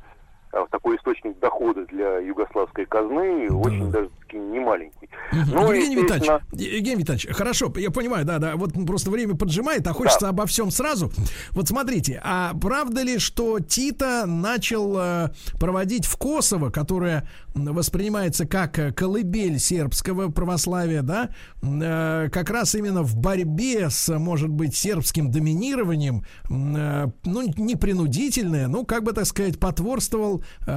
в 0.65 0.69
такой 0.69 0.97
источник 0.97 1.39
дохода 1.39 1.85
для 1.85 2.19
югославской 2.19 2.85
казны, 2.85 3.47
да. 3.49 3.55
очень 3.55 3.91
даже 3.91 4.09
таки 4.21 4.37
немаленький. 4.37 5.09
Ну, 5.31 5.71
Евгений. 5.71 5.95
Витальевич, 5.95 6.29
Евгений 6.51 7.01
Витальевич, 7.01 7.27
хорошо, 7.35 7.71
я 7.77 7.91
понимаю, 7.91 8.25
да, 8.25 8.39
да, 8.39 8.55
вот 8.55 8.73
просто 8.85 9.11
время 9.11 9.35
поджимает, 9.35 9.85
а 9.87 9.93
хочется 9.93 10.21
да. 10.21 10.29
обо 10.29 10.45
всем 10.45 10.71
сразу. 10.71 11.11
Вот 11.51 11.67
смотрите, 11.67 12.21
а 12.23 12.53
правда 12.59 13.01
ли, 13.01 13.19
что 13.19 13.59
Тита 13.59 14.25
начал 14.25 14.97
э, 14.97 15.29
проводить 15.59 16.05
в 16.05 16.17
Косово, 16.17 16.69
которое 16.69 17.27
воспринимается 17.57 18.45
как 18.45 18.79
э, 18.79 18.91
колыбель 18.91 19.59
сербского 19.59 20.29
православия, 20.29 21.01
да, 21.01 21.29
э, 21.61 22.29
как 22.31 22.49
раз 22.49 22.75
именно 22.75 23.03
в 23.03 23.15
борьбе 23.15 23.89
с, 23.89 24.17
может 24.17 24.49
быть, 24.49 24.75
сербским 24.75 25.31
доминированием, 25.31 26.23
э, 26.49 27.07
ну, 27.25 27.53
не 27.57 27.75
принудительное, 27.75 28.67
ну, 28.67 28.85
как 28.85 29.03
бы, 29.03 29.13
так 29.13 29.25
сказать, 29.25 29.59
потворствовал 29.59 30.43
э, 30.65 30.71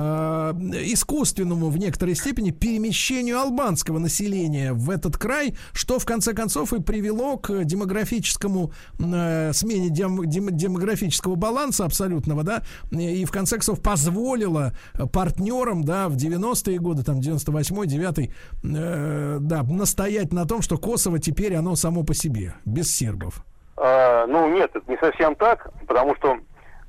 искусственному 0.85 1.71
в 1.71 1.79
некоторой 1.79 2.14
степени 2.14 2.51
перемещению 2.51 3.38
албанского 3.38 3.99
населения 3.99 4.73
в 4.73 4.90
этот 4.90 5.16
край, 5.16 5.57
что 5.73 5.99
в 5.99 6.05
конце 6.05 6.33
концов 6.33 6.73
и 6.73 6.81
привело 6.81 7.37
к 7.37 7.64
демографическому 7.64 8.73
смене 8.99 9.90
дем, 9.90 10.29
дем, 10.29 10.57
демографического 10.57 11.35
баланса 11.35 11.85
абсолютного, 11.85 12.43
да, 12.43 12.62
и 12.90 13.25
в 13.25 13.31
конце 13.31 13.57
концов 13.57 13.81
позволило 13.81 14.75
партнерам, 15.12 15.85
да, 15.85 16.09
в 16.09 16.16
90-е 16.16 16.70
годы, 16.79 17.03
там 17.03 17.19
98-й, 17.19 17.87
9 17.87 18.19
э, 18.19 19.39
да, 19.41 19.63
настоять 19.63 20.33
на 20.33 20.47
том, 20.47 20.63
что 20.63 20.79
Косово 20.79 21.19
теперь 21.19 21.55
оно 21.55 21.77
само 21.77 22.05
по 22.05 22.15
себе, 22.15 22.55
без 22.65 22.95
сербов. 22.95 23.45
А, 23.77 24.27
ну 24.27 24.49
нет, 24.53 24.71
это 24.75 24.91
не 24.91 24.99
совсем 24.99 25.35
так, 25.35 25.71
потому 25.87 26.15
что 26.17 26.39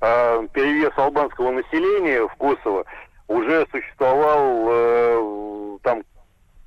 э, 0.01 0.47
перевес 0.53 0.91
албанского 0.97 1.51
населения 1.51 2.27
в 2.27 2.35
Косово 2.35 2.85
уже 3.27 3.65
существовал 3.71 4.65
э, 4.69 5.77
там 5.83 6.03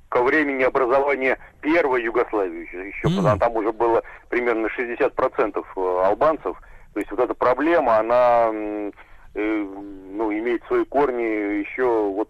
ко 0.09 0.23
времени 0.23 0.63
образования 0.63 1.37
первой 1.61 2.03
Югославии 2.03 2.67
еще, 2.87 3.07
mm. 3.07 3.37
там 3.37 3.55
уже 3.55 3.71
было 3.71 4.01
примерно 4.29 4.67
60% 4.67 5.63
э, 5.75 6.05
албанцев. 6.05 6.57
То 6.93 6.99
есть 6.99 7.11
вот 7.11 7.19
эта 7.19 7.33
проблема, 7.33 7.97
она 7.97 8.49
э, 8.53 8.91
ну, 9.33 10.31
имеет 10.31 10.63
свои 10.65 10.85
корни 10.85 11.59
еще 11.59 11.83
вот 11.83 12.29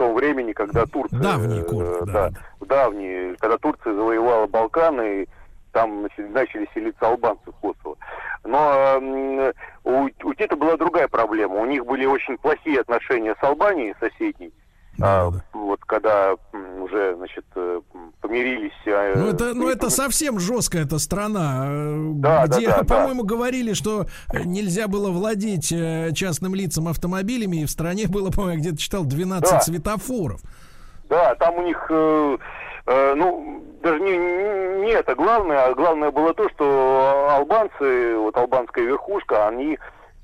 том 0.00 0.14
времени, 0.14 0.52
когда 0.52 0.86
Турция... 0.86 1.20
Давние 1.20 1.62
корни, 1.62 2.06
да, 2.06 2.06
да. 2.06 2.30
да. 2.30 2.66
Давние, 2.66 3.36
когда 3.36 3.58
Турция 3.58 3.92
завоевала 3.92 4.46
Балканы, 4.46 5.26
там 5.72 6.08
начали 6.16 6.66
селиться 6.72 7.06
албанцы 7.06 7.42
в 7.50 7.54
Косово. 7.56 7.96
Но 8.44 8.98
э, 8.98 9.52
у, 9.84 10.08
у 10.24 10.34
Тита 10.34 10.56
была 10.56 10.78
другая 10.78 11.06
проблема. 11.06 11.56
У 11.56 11.66
них 11.66 11.84
были 11.84 12.06
очень 12.06 12.38
плохие 12.38 12.80
отношения 12.80 13.36
с 13.38 13.44
Албанией, 13.44 13.94
соседней. 14.00 14.52
Да, 15.00 15.26
а, 15.26 15.30
да. 15.30 15.44
Вот 15.52 15.80
когда 15.86 16.34
уже, 16.80 17.14
значит, 17.16 17.44
э, 17.56 17.80
помирились. 18.20 18.72
А, 18.86 19.14
ну 19.16 19.28
это, 19.28 19.54
ну 19.54 19.68
это 19.68 19.90
совсем 19.90 20.38
жесткая 20.38 20.84
эта 20.84 20.98
страна, 20.98 21.64
э, 21.66 22.10
да, 22.16 22.46
где, 22.46 22.68
да, 22.68 22.78
да, 22.82 22.84
по-моему, 22.84 23.22
да. 23.22 23.34
говорили, 23.34 23.72
что 23.72 24.06
нельзя 24.44 24.88
было 24.88 25.10
владеть 25.10 25.72
э, 25.72 26.10
частным 26.14 26.54
лицам 26.54 26.88
автомобилями, 26.88 27.62
и 27.62 27.64
в 27.64 27.70
стране 27.70 28.06
было, 28.08 28.30
по-моему, 28.30 28.60
где-то 28.60 28.78
читал 28.78 29.04
12 29.04 29.50
да. 29.50 29.60
светофоров. 29.60 30.40
Да, 31.08 31.34
там 31.36 31.56
у 31.56 31.62
них, 31.62 31.86
э, 31.88 32.38
э, 32.86 33.14
ну, 33.14 33.64
даже 33.82 34.00
не, 34.00 34.16
не 34.84 34.92
это 34.92 35.14
главное, 35.14 35.66
а 35.66 35.74
главное 35.74 36.10
было 36.10 36.34
то, 36.34 36.48
что 36.50 37.28
албанцы, 37.30 38.16
вот 38.16 38.36
албанская 38.36 38.84
верхушка, 38.84 39.48
они 39.48 39.78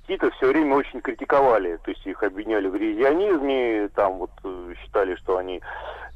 Тита 0.06 0.30
все 0.30 0.48
время 0.48 0.76
очень 0.76 1.00
критиковали, 1.00 1.78
то 1.84 1.90
есть 1.90 2.06
их 2.06 2.22
обвиняли 2.22 2.68
в 2.68 2.76
ревизионизме, 2.76 3.88
там 3.94 4.18
вот 4.18 4.30
э, 4.44 4.74
считали, 4.82 5.14
что 5.16 5.38
они 5.38 5.60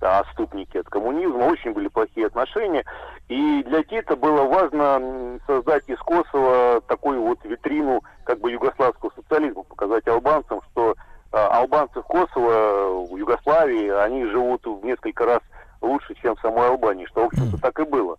да, 0.01 0.21
отступники 0.21 0.79
от 0.79 0.89
коммунизма, 0.89 1.45
очень 1.45 1.73
были 1.73 1.89
плохие 1.89 2.27
отношения. 2.27 2.85
И 3.29 3.63
для 3.65 3.83
Тита 3.83 4.17
было 4.17 4.45
важно 4.45 5.39
создать 5.47 5.89
из 5.89 5.99
Косово 5.99 6.81
такую 6.87 7.21
вот 7.23 7.45
витрину 7.45 8.03
как 8.25 8.41
бы 8.41 8.51
югославского 8.51 9.13
социализма, 9.15 9.63
показать 9.65 10.07
албанцам, 10.09 10.61
что 10.71 10.95
а, 11.33 11.59
албанцы 11.59 12.01
в 12.01 12.05
Косово, 12.05 13.07
в 13.07 13.17
Югославии, 13.17 13.91
они 14.05 14.25
живут 14.27 14.65
в 14.67 14.85
несколько 14.85 15.27
раз 15.27 15.41
лучше, 15.81 16.15
чем 16.21 16.35
в 16.37 16.41
самой 16.41 16.69
Албании, 16.69 17.07
что, 17.07 17.23
в 17.23 17.27
общем-то, 17.27 17.61
так 17.61 17.79
и 17.81 17.85
было. 17.85 18.17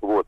Вот. 0.00 0.26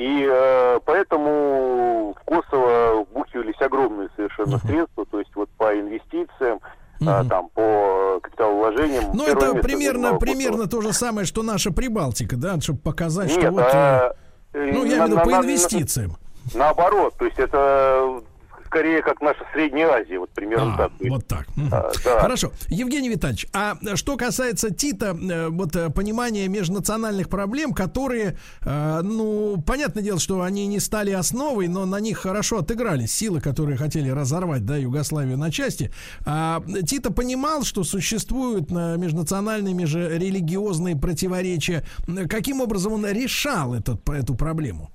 И 0.00 0.26
э, 0.26 0.80
поэтому 0.86 2.14
в 2.18 2.24
Косово 2.24 3.04
вбухивались 3.04 3.60
огромные 3.60 4.08
совершенно 4.16 4.54
uh-huh. 4.54 4.66
средства, 4.66 5.04
то 5.04 5.18
есть 5.18 5.30
вот 5.34 5.50
по 5.58 5.78
инвестициям, 5.78 6.60
uh-huh. 7.02 7.28
там 7.28 7.50
по 7.50 8.18
капиталовложениям. 8.22 9.10
Ну 9.12 9.26
это 9.26 9.56
примерно 9.56 10.14
примерно 10.14 10.66
то 10.66 10.80
же 10.80 10.94
самое, 10.94 11.26
что 11.26 11.42
наша 11.42 11.70
Прибалтика, 11.70 12.36
да, 12.36 12.58
чтобы 12.62 12.78
показать, 12.78 13.28
Нет, 13.28 13.40
что 13.40 13.50
вот. 13.50 13.62
А, 13.62 14.14
э, 14.54 14.72
ну 14.72 14.86
я 14.86 14.96
имею 14.96 15.02
в 15.02 15.06
виду 15.08 15.20
по 15.22 15.30
инвестициям. 15.34 16.16
На, 16.54 16.60
наоборот, 16.60 17.14
то 17.18 17.26
есть 17.26 17.38
это 17.38 18.22
скорее 18.70 19.02
как 19.02 19.20
наша 19.20 19.40
Средняя 19.52 19.88
Азия, 19.88 20.18
вот 20.20 20.30
примерно 20.30 20.74
а, 20.74 20.76
так. 20.76 20.92
Вот 21.00 21.26
так. 21.26 21.46
А, 21.72 21.90
да. 22.04 22.20
Хорошо. 22.20 22.52
Евгений 22.68 23.08
Витальевич, 23.08 23.48
а 23.52 23.76
что 23.96 24.16
касается 24.16 24.72
Тита, 24.72 25.16
э, 25.20 25.48
вот 25.48 25.74
э, 25.74 25.90
понимания 25.90 26.46
межнациональных 26.46 27.28
проблем, 27.28 27.74
которые, 27.74 28.38
э, 28.62 29.00
ну, 29.02 29.60
понятное 29.66 30.04
дело, 30.04 30.20
что 30.20 30.42
они 30.42 30.68
не 30.68 30.78
стали 30.78 31.10
основой, 31.10 31.66
но 31.66 31.84
на 31.84 31.98
них 31.98 32.18
хорошо 32.18 32.58
отыгрались 32.58 33.12
силы, 33.12 33.40
которые 33.40 33.76
хотели 33.76 34.08
разорвать, 34.08 34.64
да, 34.64 34.76
Югославию 34.76 35.36
на 35.36 35.50
части. 35.50 35.92
А 36.24 36.62
Тита 36.86 37.12
понимал, 37.12 37.64
что 37.64 37.82
существуют 37.82 38.70
межнациональные, 38.70 39.74
межрелигиозные 39.74 40.96
противоречия. 40.96 41.84
Каким 42.28 42.60
образом 42.60 42.92
он 42.92 43.06
решал 43.06 43.74
этот, 43.74 44.08
эту 44.08 44.36
проблему? 44.36 44.92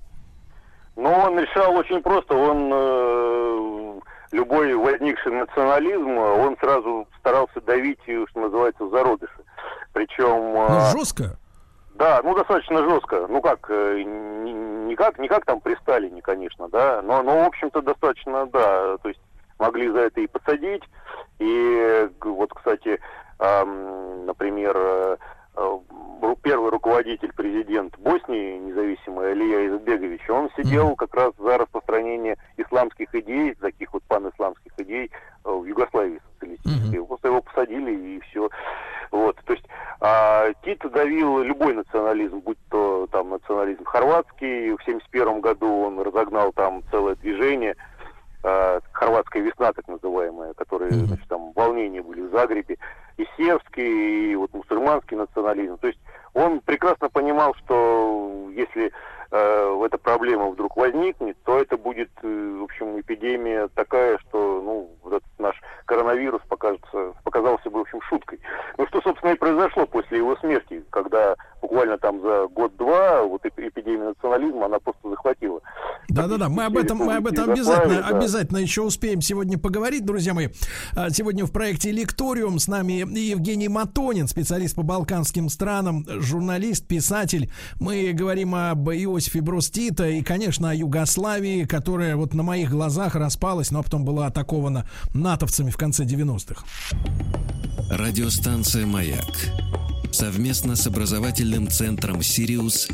Ну, 0.96 1.10
он 1.10 1.38
решал 1.38 1.76
очень 1.76 2.02
просто. 2.02 2.34
Он 2.34 2.70
э, 2.72 4.00
любой 4.32 4.74
возникший 4.74 5.32
национализм, 5.32 6.16
он 6.16 6.56
сразу 6.58 7.06
старался 7.18 7.60
давить, 7.60 8.00
что 8.02 8.40
называется, 8.40 8.84
в 8.84 8.90
зародыши. 8.90 9.44
Причем... 9.92 10.56
Э, 10.56 10.68
ну, 10.68 10.98
жестко? 10.98 11.38
Да, 11.94 12.20
ну 12.22 12.34
достаточно 12.34 12.82
жестко. 12.88 13.26
Ну 13.28 13.40
как, 13.40 13.66
э, 13.70 14.02
не, 14.02 14.96
как, 14.96 15.18
не 15.18 15.28
как 15.28 15.44
там 15.44 15.60
при 15.60 15.74
Сталине, 15.76 16.22
конечно, 16.22 16.68
да, 16.68 17.00
но, 17.02 17.22
но 17.22 17.44
в 17.44 17.46
общем-то 17.46 17.82
достаточно, 17.82 18.46
да, 18.46 18.98
то 18.98 19.08
есть 19.08 19.20
могли 19.58 19.88
за 19.88 20.00
это 20.00 20.20
и 20.20 20.26
посадить. 20.26 20.82
И 21.38 22.08
вот, 22.20 22.52
кстати, 22.52 23.00
эм, 23.38 24.26
например, 24.26 24.74
э, 24.76 25.16
Э, 25.16 25.45
первый 26.46 26.70
руководитель, 26.70 27.32
президент 27.34 27.98
Боснии, 27.98 28.58
независимый 28.58 29.32
Алия 29.32 29.66
Избегович, 29.66 30.30
он 30.30 30.48
сидел 30.56 30.94
как 30.94 31.12
раз 31.12 31.32
за 31.38 31.58
распространение 31.58 32.36
исламских 32.56 33.12
идей, 33.16 33.54
таких 33.54 33.92
вот 33.92 34.04
панисламских 34.04 34.70
идей 34.78 35.10
э, 35.44 35.50
в 35.50 35.64
Югославии 35.64 36.20
социалистической. 36.34 37.00
Mm-hmm. 37.00 37.06
Просто 37.06 37.28
его 37.28 37.42
посадили 37.42 37.92
и 37.92 38.20
все. 38.20 38.48
Вот, 39.10 39.36
то 39.44 39.54
есть 39.54 39.64
а, 40.00 40.52
Тит 40.62 40.80
давил 40.92 41.42
любой 41.42 41.74
национализм, 41.74 42.38
будь 42.38 42.58
то 42.70 43.08
там 43.10 43.30
национализм 43.30 43.84
хорватский. 43.84 44.70
В 44.70 44.82
1971 44.82 45.40
году 45.40 45.82
он 45.82 46.00
разогнал 46.00 46.52
там 46.52 46.84
целое 46.92 47.16
движение, 47.16 47.74
а, 48.44 48.78
хорватская 48.92 49.42
весна, 49.42 49.72
так 49.72 49.88
называемая, 49.88 50.54
которые, 50.54 50.92
mm-hmm. 50.92 51.06
значит, 51.06 51.28
там 51.28 51.50
волнения 51.56 52.02
были 52.02 52.20
в 52.20 52.30
Загребе 52.30 52.78
и 53.16 53.26
сербский, 53.36 54.32
и 54.32 54.36
вот 54.36 54.52
мусульманский 54.52 55.16
национализм. 55.16 55.78
То 55.78 55.88
есть 55.88 55.98
он 56.34 56.60
прекрасно 56.60 57.08
понимал, 57.08 57.54
что 57.54 58.50
если 58.54 58.92
э, 59.30 59.82
эта 59.86 59.98
проблема 59.98 60.50
вдруг 60.50 60.76
возникнет, 60.76 61.36
то 61.44 61.58
это 61.58 61.76
будет, 61.76 62.10
э, 62.22 62.56
в 62.60 62.64
общем, 62.64 63.00
эпидемия 63.00 63.68
такая, 63.74 64.18
что, 64.18 64.60
ну, 64.62 64.90
этот 65.06 65.24
наш 65.38 65.60
коронавирус 65.86 66.42
покажется, 66.48 67.14
показался 67.24 67.70
бы, 67.70 67.78
в 67.78 67.82
общем, 67.82 68.00
шуткой. 68.02 68.40
Ну, 68.76 68.86
что, 68.88 69.00
собственно, 69.00 69.32
и 69.32 69.38
произошло 69.38 69.86
после 69.86 70.18
его 70.18 70.36
смерти, 70.36 70.84
когда 70.90 71.36
буквально 71.62 71.96
там 71.98 72.20
за 72.20 72.46
год-два 72.48 73.22
вот 73.22 73.44
эпидемия 73.46 74.08
национализма, 74.08 74.66
она 74.66 74.78
просто 74.78 75.08
захватила. 75.08 75.60
Да-да-да, 76.16 76.48
мы 76.48 76.64
об 76.64 76.76
этом, 76.76 76.98
мы 76.98 77.16
об 77.16 77.26
этом 77.26 77.50
обязательно, 77.50 77.96
да. 77.96 78.08
обязательно 78.08 78.58
еще 78.58 78.82
успеем 78.82 79.20
сегодня 79.20 79.58
поговорить, 79.58 80.04
друзья 80.04 80.32
мои. 80.32 80.48
А, 80.92 81.10
сегодня 81.10 81.44
в 81.44 81.52
проекте 81.52 81.92
«Лекториум» 81.92 82.58
с 82.58 82.68
нами 82.68 83.04
Евгений 83.18 83.68
Матонин, 83.68 84.26
специалист 84.26 84.74
по 84.74 84.82
балканским 84.82 85.50
странам, 85.50 86.06
журналист, 86.08 86.86
писатель. 86.86 87.50
Мы 87.78 88.12
говорим 88.12 88.54
об 88.54 88.88
Иосифе 88.88 89.42
Брос 89.42 89.70
Тита 89.70 90.08
и, 90.08 90.22
конечно, 90.22 90.70
о 90.70 90.74
Югославии, 90.74 91.64
которая 91.64 92.16
вот 92.16 92.32
на 92.32 92.42
моих 92.42 92.70
глазах 92.70 93.14
распалась, 93.14 93.70
но 93.70 93.82
потом 93.82 94.04
была 94.04 94.26
атакована 94.26 94.88
натовцами 95.12 95.70
в 95.70 95.76
конце 95.76 96.04
90-х. 96.04 96.64
Радиостанция 97.90 98.86
«Маяк» 98.86 99.50
совместно 100.10 100.76
с 100.76 100.86
образовательным 100.86 101.68
центром 101.68 102.22
«Сириус» 102.22 102.88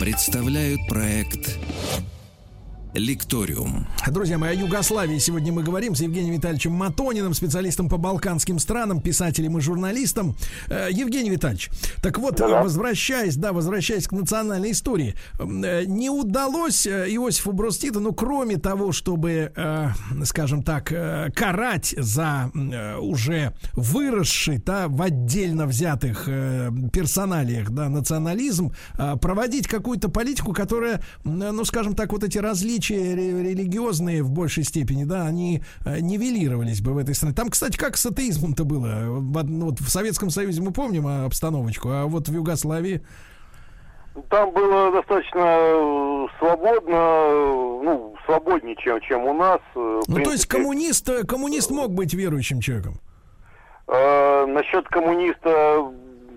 представляют 0.00 0.80
проект 0.88 1.56
Лекториум. 2.96 3.86
Друзья 4.10 4.38
мои, 4.38 4.50
о 4.50 4.54
Югославии 4.54 5.18
сегодня 5.18 5.52
мы 5.52 5.62
говорим 5.62 5.94
с 5.94 6.00
Евгением 6.00 6.34
Витальевичем 6.34 6.72
Матониным, 6.72 7.34
специалистом 7.34 7.88
по 7.88 7.98
балканским 7.98 8.58
странам, 8.58 9.00
писателем 9.00 9.58
и 9.58 9.60
журналистом. 9.60 10.36
Э, 10.68 10.88
Евгений 10.90 11.30
Витальевич, 11.30 11.70
так 12.02 12.18
вот, 12.18 12.36
да. 12.36 12.62
возвращаясь, 12.62 13.36
да, 13.36 13.52
возвращаясь 13.52 14.06
к 14.06 14.12
национальной 14.12 14.70
истории, 14.70 15.14
э, 15.38 15.84
не 15.86 16.08
удалось 16.08 16.86
э, 16.86 17.06
Иосифу 17.10 17.52
Бростита, 17.52 18.00
ну, 18.00 18.12
кроме 18.14 18.56
того, 18.56 18.92
чтобы, 18.92 19.52
скажем 20.24 20.62
так, 20.62 20.92
карать 21.34 21.94
за 21.96 22.50
уже 23.00 23.52
выросший, 23.74 24.58
да, 24.58 24.88
в 24.88 25.02
отдельно 25.02 25.66
взятых 25.66 26.26
персоналиях, 26.92 27.70
да, 27.70 27.88
национализм, 27.88 28.72
проводить 29.20 29.66
какую-то 29.66 30.08
политику, 30.08 30.52
которая, 30.52 31.02
ну, 31.24 31.64
скажем 31.64 31.94
так, 31.94 32.12
вот 32.12 32.24
эти 32.24 32.38
различия 32.38 32.85
различия 32.90 33.14
религиозные 33.14 34.22
в 34.22 34.30
большей 34.30 34.64
степени, 34.64 35.04
да, 35.04 35.26
они 35.26 35.62
э, 35.84 36.00
нивелировались 36.00 36.80
бы 36.80 36.92
в 36.92 36.98
этой 36.98 37.14
стране. 37.14 37.34
Там, 37.34 37.48
кстати, 37.48 37.76
как 37.76 37.96
с 37.96 38.06
атеизмом-то 38.06 38.64
было? 38.64 39.06
Вот 39.08 39.80
в 39.80 39.88
Советском 39.88 40.30
Союзе 40.30 40.62
мы 40.62 40.72
помним 40.72 41.06
обстановочку, 41.06 41.90
а 41.90 42.06
вот 42.06 42.28
в 42.28 42.34
Югославии... 42.34 43.02
Там 44.30 44.50
было 44.52 44.92
достаточно 44.92 45.40
э, 45.40 46.26
свободно, 46.38 47.28
ну, 47.82 48.14
свободнее, 48.24 48.74
чем, 48.76 48.98
чем 49.02 49.24
у 49.24 49.34
нас. 49.34 49.60
Э, 49.74 50.00
ну, 50.08 50.14
принципе. 50.14 50.24
то 50.24 50.32
есть 50.32 50.46
коммунист, 50.46 51.26
коммунист 51.26 51.70
мог 51.70 51.90
быть 51.90 52.14
верующим 52.14 52.60
человеком? 52.60 52.94
Э, 53.88 54.46
насчет 54.46 54.88
коммуниста 54.88 55.92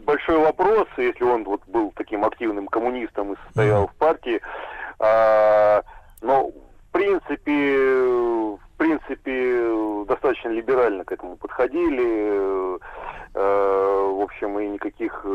большой 0.05 0.39
вопрос, 0.39 0.87
если 0.97 1.23
он 1.23 1.45
вот 1.45 1.61
был 1.67 1.93
таким 1.95 2.25
активным 2.25 2.67
коммунистом 2.67 3.33
и 3.33 3.35
состоял 3.45 3.85
mm. 3.85 3.87
в 3.87 3.95
партии. 3.95 4.41
Э, 4.99 5.81
но, 6.21 6.47
в 6.47 6.91
принципе, 6.91 8.57
в 8.57 8.77
принципе, 8.77 10.05
достаточно 10.07 10.49
либерально 10.49 11.03
к 11.03 11.11
этому 11.11 11.37
подходили. 11.37 12.79
Э, 13.35 14.11
в 14.13 14.21
общем, 14.21 14.59
и 14.59 14.67
никаких... 14.67 15.25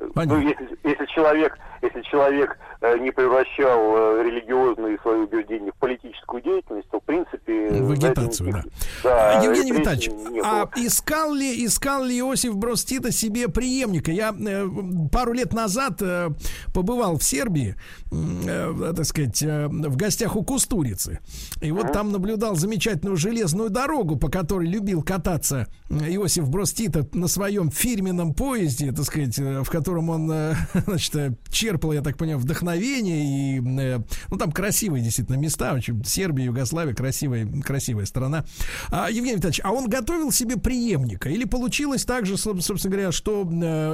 Э, 0.00 0.06
ну, 0.14 0.40
если, 0.40 0.78
если 0.82 1.06
человек, 1.06 1.58
если 1.82 2.02
человек 2.02 2.58
э, 2.80 2.98
не 2.98 3.10
превращал 3.10 3.96
э, 3.96 4.22
религиозные 4.24 4.98
свои 5.02 5.20
убеждения 5.20 5.70
в 5.72 5.76
политическую 5.76 6.42
деятельность, 6.42 6.88
то, 6.90 7.00
в 7.00 7.04
принципе... 7.04 7.70
В 7.70 7.90
агитацию, 7.90 8.52
да. 8.52 8.62
да. 9.04 9.40
А, 9.40 9.44
Евгений 9.44 9.72
Витальевич, 9.72 10.10
а 10.42 10.68
искал 10.76 11.34
ли, 11.34 11.64
искал 11.64 12.04
ли 12.04 12.18
Иосиф 12.18 12.56
Брос 12.56 12.84
Тита 12.84 13.12
себе 13.12 13.48
преемника? 13.48 14.10
Я 14.10 14.34
э, 14.38 14.66
пару 15.12 15.32
лет 15.32 15.52
назад 15.52 16.00
э, 16.00 16.28
побывал 16.74 17.18
в 17.18 17.22
Сербии, 17.22 17.76
э, 18.10 18.92
так 18.96 19.04
сказать, 19.04 19.42
э, 19.42 19.68
в 19.68 19.96
гостях 19.96 20.36
у 20.36 20.42
Кустурицы. 20.42 21.20
И 21.60 21.70
вот 21.72 21.92
там 21.92 22.10
наблюдал 22.12 22.56
замечательную 22.56 23.16
железную 23.16 23.70
дорогу, 23.70 24.16
по 24.16 24.28
которой 24.28 24.66
любил 24.66 25.02
кататься 25.02 25.66
Иосиф 25.90 26.48
Брос 26.48 26.72
Тита 26.72 27.06
на 27.12 27.28
своем 27.28 27.70
фирменном 27.70 28.34
поезде, 28.34 28.92
так 28.92 29.04
сказать, 29.04 29.38
э, 29.38 29.62
в 29.62 29.70
котором 29.70 29.89
он, 29.98 30.30
э, 30.30 30.54
значит, 30.86 31.14
э, 31.16 31.34
черпал, 31.50 31.92
я 31.92 32.02
так 32.02 32.16
понимаю, 32.16 32.38
вдохновение. 32.38 33.56
И, 33.56 33.60
ну, 33.60 34.36
там 34.38 34.52
красивые 34.52 35.02
действительно 35.02 35.36
места. 35.36 35.72
Очень 35.72 36.04
Сербия, 36.04 36.44
Югославия, 36.46 36.94
красивая, 36.94 37.46
красивая 37.62 38.06
страна. 38.06 38.44
А, 38.90 39.10
Евгений 39.10 39.36
Витальевич, 39.36 39.60
а 39.64 39.72
он 39.72 39.88
готовил 39.88 40.32
себе 40.32 40.56
преемника? 40.56 41.28
Или 41.28 41.44
получилось 41.44 42.04
так 42.04 42.26
же, 42.26 42.36
собственно 42.36 42.92
говоря, 42.92 43.12
что 43.12 43.42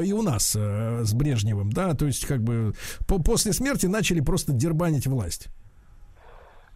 и 0.03 0.13
у 0.13 0.23
нас 0.23 0.55
с 0.55 1.13
Брежневым, 1.15 1.73
да? 1.73 1.95
То 1.95 2.07
есть, 2.07 2.27
как 2.27 2.43
бы, 2.43 2.75
по 3.07 3.19
после 3.19 3.53
смерти 3.53 3.87
начали 3.87 4.21
просто 4.21 4.53
дербанить 4.53 5.07
власть? 5.07 5.49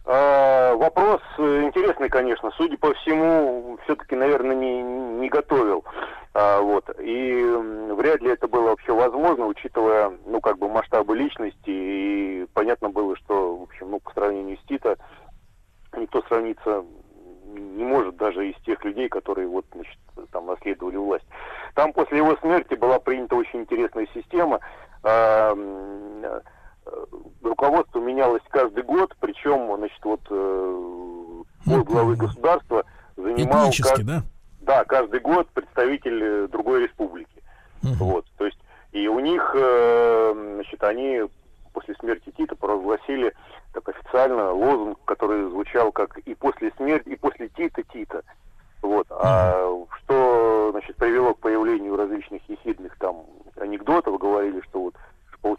А, 0.05 0.75
вопрос 0.75 1.21
интересный, 1.37 2.09
конечно. 2.09 2.51
Судя 2.57 2.77
по 2.77 2.93
всему, 2.95 3.77
все-таки, 3.83 4.15
наверное, 4.15 4.55
не, 4.55 4.81
не 4.81 5.29
готовил. 5.29 5.85
А, 6.33 6.61
вот. 6.61 6.89
И 6.99 7.43
вряд 7.95 8.21
ли 8.21 8.31
это 8.31 8.47
было 8.47 8.69
вообще 8.69 8.93
возможно, 8.93 9.45
учитывая, 9.45 10.11
ну, 10.25 10.41
как 10.41 10.57
бы 10.57 10.69
масштабы 10.69 11.15
личности. 11.15 11.57
И 11.67 12.47
понятно 12.53 12.89
было, 12.89 13.15
что, 13.17 13.57
в 13.57 13.63
общем, 13.63 13.91
ну, 13.91 13.99
по 13.99 14.11
сравнению 14.11 14.57
с 14.57 14.67
Тита, 14.67 14.97
никто 15.95 16.21
сравниться 16.23 16.83
не 17.53 17.83
может 17.83 18.15
даже 18.17 18.49
из 18.49 18.55
тех 18.63 18.83
людей, 18.85 19.09
которые 19.09 19.47
вот, 19.47 19.65
значит, 19.73 19.97
там 20.31 20.45
наследовали 20.45 20.95
власть. 20.95 21.25
Там 21.75 21.93
после 21.93 22.17
его 22.17 22.35
смерти 22.37 22.75
была 22.75 22.99
принята 22.99 23.35
очень 23.35 23.61
интересная 23.61 24.07
система. 24.13 24.59
А, 25.03 25.53
руководство 27.41 27.99
менялось 27.99 28.41
каждый 28.49 28.83
год, 28.83 29.15
причем, 29.19 29.75
значит, 29.77 30.03
вот 30.03 30.21
э, 30.29 31.43
ну, 31.65 31.83
главы 31.83 32.15
государства 32.15 32.83
занимал... 33.15 33.65
Этнически, 33.65 34.01
да? 34.01 34.23
Да, 34.61 34.83
каждый 34.85 35.19
год 35.19 35.47
представитель 35.49 36.23
э, 36.23 36.47
другой 36.47 36.83
республики. 36.83 37.43
Угу. 37.83 38.05
Вот, 38.05 38.25
то 38.37 38.45
есть, 38.45 38.59
и 38.91 39.07
у 39.07 39.19
них, 39.19 39.55
э, 39.55 40.53
значит, 40.55 40.83
они 40.83 41.23
после 41.73 41.95
смерти 41.95 42.31
Тита 42.35 42.55
провозгласили 42.55 43.33
так 43.73 43.87
официально 43.87 44.51
лозунг, 44.51 44.99
который 45.05 45.49
звучал 45.49 45.91
как 45.91 46.17
и 46.19 46.35
после 46.35 46.71
смерти, 46.77 47.09
и 47.09 47.15
после 47.15 47.49
Тита 47.49 47.83
Тита. 47.83 48.23
Вот. 48.81 49.07
А 49.09 49.67
что, 50.03 50.69
значит, 50.71 50.95
привело 50.97 51.33
к 51.33 51.39
появлению 51.39 51.95
различных 51.95 52.41
ехидных 52.49 52.97
там 52.97 53.25
анекдотов, 53.59 54.19
говорили, 54.19 54.61
что 54.61 54.81
вот 54.81 54.95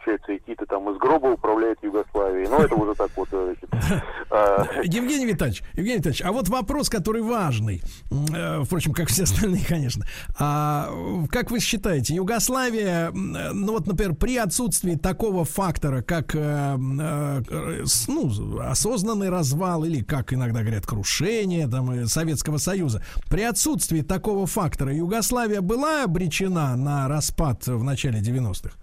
получается, 0.03 0.37
идти-то 0.37 0.65
там 0.65 0.89
из 0.89 0.97
гроба 0.97 1.27
управляет 1.27 1.77
Югославией. 1.81 2.47
Но 2.49 2.59
это 2.59 2.75
уже 2.75 2.95
так 2.95 3.09
вот. 3.15 3.29
Э, 3.31 3.55
а, 4.29 4.65
Евгений 4.83 5.25
Витальевич, 5.25 5.63
Евгений 5.73 5.97
Витальевич, 5.97 6.21
а 6.23 6.31
вот 6.31 6.49
вопрос, 6.49 6.89
который 6.89 7.21
важный, 7.21 7.81
э, 8.11 8.63
впрочем, 8.63 8.93
как 8.93 9.09
все 9.09 9.23
остальные, 9.23 9.65
конечно. 9.67 10.05
А, 10.37 10.89
как 11.29 11.51
вы 11.51 11.59
считаете, 11.59 12.15
Югославия, 12.15 13.11
ну 13.11 13.73
вот, 13.73 13.87
например, 13.87 14.15
при 14.15 14.37
отсутствии 14.37 14.95
такого 14.95 15.45
фактора, 15.45 16.01
как 16.01 16.35
э, 16.35 16.75
ну, 16.77 18.59
осознанный 18.59 19.29
развал 19.29 19.83
или, 19.83 20.03
как 20.03 20.33
иногда 20.33 20.61
говорят, 20.61 20.85
крушение 20.85 21.67
там, 21.67 22.05
Советского 22.07 22.57
Союза, 22.57 23.03
при 23.29 23.43
отсутствии 23.43 24.01
такого 24.01 24.47
фактора 24.47 24.93
Югославия 24.93 25.61
была 25.61 26.03
обречена 26.03 26.75
на 26.75 27.07
распад 27.07 27.65
в 27.67 27.83
начале 27.83 28.19
90-х? 28.19 28.82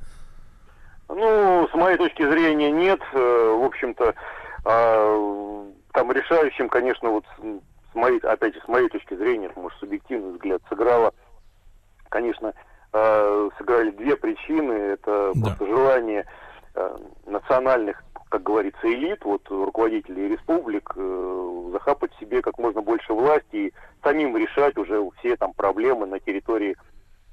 Ну, 1.14 1.68
с 1.68 1.74
моей 1.74 1.96
точки 1.96 2.22
зрения, 2.28 2.70
нет. 2.70 3.00
Э, 3.12 3.56
в 3.58 3.64
общем-то, 3.64 4.14
а, 4.64 5.66
там 5.92 6.12
решающим, 6.12 6.68
конечно, 6.68 7.10
вот 7.10 7.24
с 7.38 7.94
моей, 7.94 8.18
опять 8.20 8.54
же, 8.54 8.60
с 8.60 8.68
моей 8.68 8.88
точки 8.88 9.14
зрения, 9.14 9.50
может, 9.56 9.78
субъективный 9.80 10.32
взгляд, 10.32 10.62
сыграло, 10.68 11.12
конечно, 12.08 12.52
а, 12.92 13.48
сыграли 13.58 13.90
две 13.90 14.16
причины. 14.16 14.72
Это 14.72 15.32
да. 15.34 15.48
просто 15.48 15.66
желание 15.66 16.26
э, 16.74 16.96
национальных, 17.26 18.04
как 18.28 18.42
говорится, 18.42 18.86
элит, 18.86 19.24
вот 19.24 19.48
руководителей 19.48 20.28
республик, 20.28 20.92
э, 20.94 21.68
захапать 21.72 22.12
себе 22.20 22.42
как 22.42 22.58
можно 22.58 22.82
больше 22.82 23.12
власти 23.12 23.56
и 23.56 23.72
самим 24.04 24.36
решать 24.36 24.76
уже 24.76 25.02
все 25.18 25.36
там 25.36 25.52
проблемы 25.54 26.06
на 26.06 26.20
территории 26.20 26.76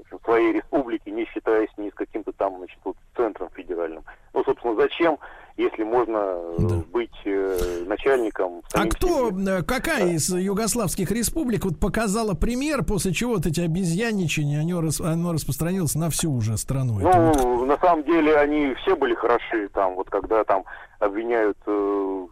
общем, 0.08 0.20
своей 0.24 0.54
республики, 0.54 1.10
не 1.10 1.26
считаясь 1.26 1.70
ни 1.78 1.90
с 1.90 1.94
каким-то 1.94 2.32
там, 2.34 2.58
значит, 2.58 2.78
вот, 2.84 2.96
центром 3.16 3.50
федеральным. 3.56 4.04
Ну, 4.34 4.44
собственно, 4.44 4.76
зачем, 4.76 5.18
если 5.58 5.84
можно 5.84 6.18
э, 6.18 6.56
да. 6.60 6.76
быть 6.92 7.12
э, 7.26 7.84
начальником? 7.86 8.62
А 8.74 8.86
кто, 8.88 9.30
себе? 9.30 9.52
Э, 9.60 9.64
какая 9.64 10.06
да. 10.06 10.12
из 10.12 10.30
югославских 10.30 11.12
республик 11.12 11.66
вот 11.66 11.80
показала 11.80 12.34
пример, 12.34 12.84
после 12.84 13.14
чего 13.14 13.36
вот 13.36 13.46
эти 13.46 13.62
обезьянничания, 13.62 14.62
оно, 14.62 14.90
оно 15.04 15.34
распространилось 15.34 15.96
на 15.96 16.10
всю 16.10 16.32
уже 16.34 16.58
страну? 16.58 17.00
Ну, 17.00 17.32
вот... 17.34 17.66
на 17.68 17.78
самом 17.78 18.04
деле, 18.04 18.38
они 18.38 18.74
все 18.76 18.96
были 18.96 19.16
хороши, 19.16 19.70
там, 19.70 19.96
вот 19.96 20.10
когда 20.10 20.44
там 20.44 20.64
обвиняют 21.00 21.58
э, 21.66 22.28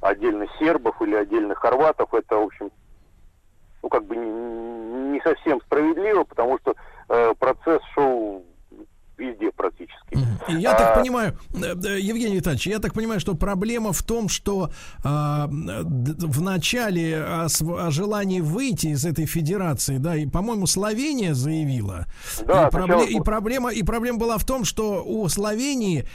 отдельно 0.00 0.46
сербов 0.58 1.00
или 1.02 1.14
отдельно 1.14 1.54
хорватов, 1.54 2.12
это, 2.14 2.36
в 2.36 2.44
общем, 2.44 2.70
ну, 3.82 3.88
как 3.88 4.04
бы 4.04 4.16
не, 4.16 5.10
не 5.12 5.20
совсем 5.20 5.60
справедливо, 5.62 6.24
потому 6.24 6.58
что 6.58 6.74
процесс 7.38 7.82
шел 7.94 8.44
везде 9.20 9.50
практически. 9.52 10.18
Я 10.48 10.72
а... 10.72 10.78
так 10.78 10.98
понимаю, 11.00 11.38
э, 11.52 11.98
Евгений 12.00 12.36
Витальевич, 12.36 12.66
я 12.66 12.78
так 12.78 12.94
понимаю, 12.94 13.20
что 13.20 13.34
проблема 13.34 13.92
в 13.92 14.02
том, 14.02 14.28
что 14.28 14.70
а, 15.04 15.46
в 15.48 16.42
начале 16.42 17.18
о, 17.18 17.46
о 17.46 17.90
желании 17.90 18.40
выйти 18.40 18.88
из 18.88 19.04
этой 19.04 19.26
федерации, 19.26 19.98
да, 19.98 20.16
и, 20.16 20.26
по-моему, 20.26 20.66
Словения 20.66 21.34
заявила. 21.34 22.06
Да, 22.46 22.68
и, 22.68 22.70
пробле... 22.70 23.06
и 23.06 23.20
проблема 23.20 23.70
и 23.70 23.82
проблема 23.82 24.18
была 24.18 24.38
в 24.38 24.44
том, 24.44 24.64
что 24.64 25.04
у 25.04 25.28
Словении 25.28 26.06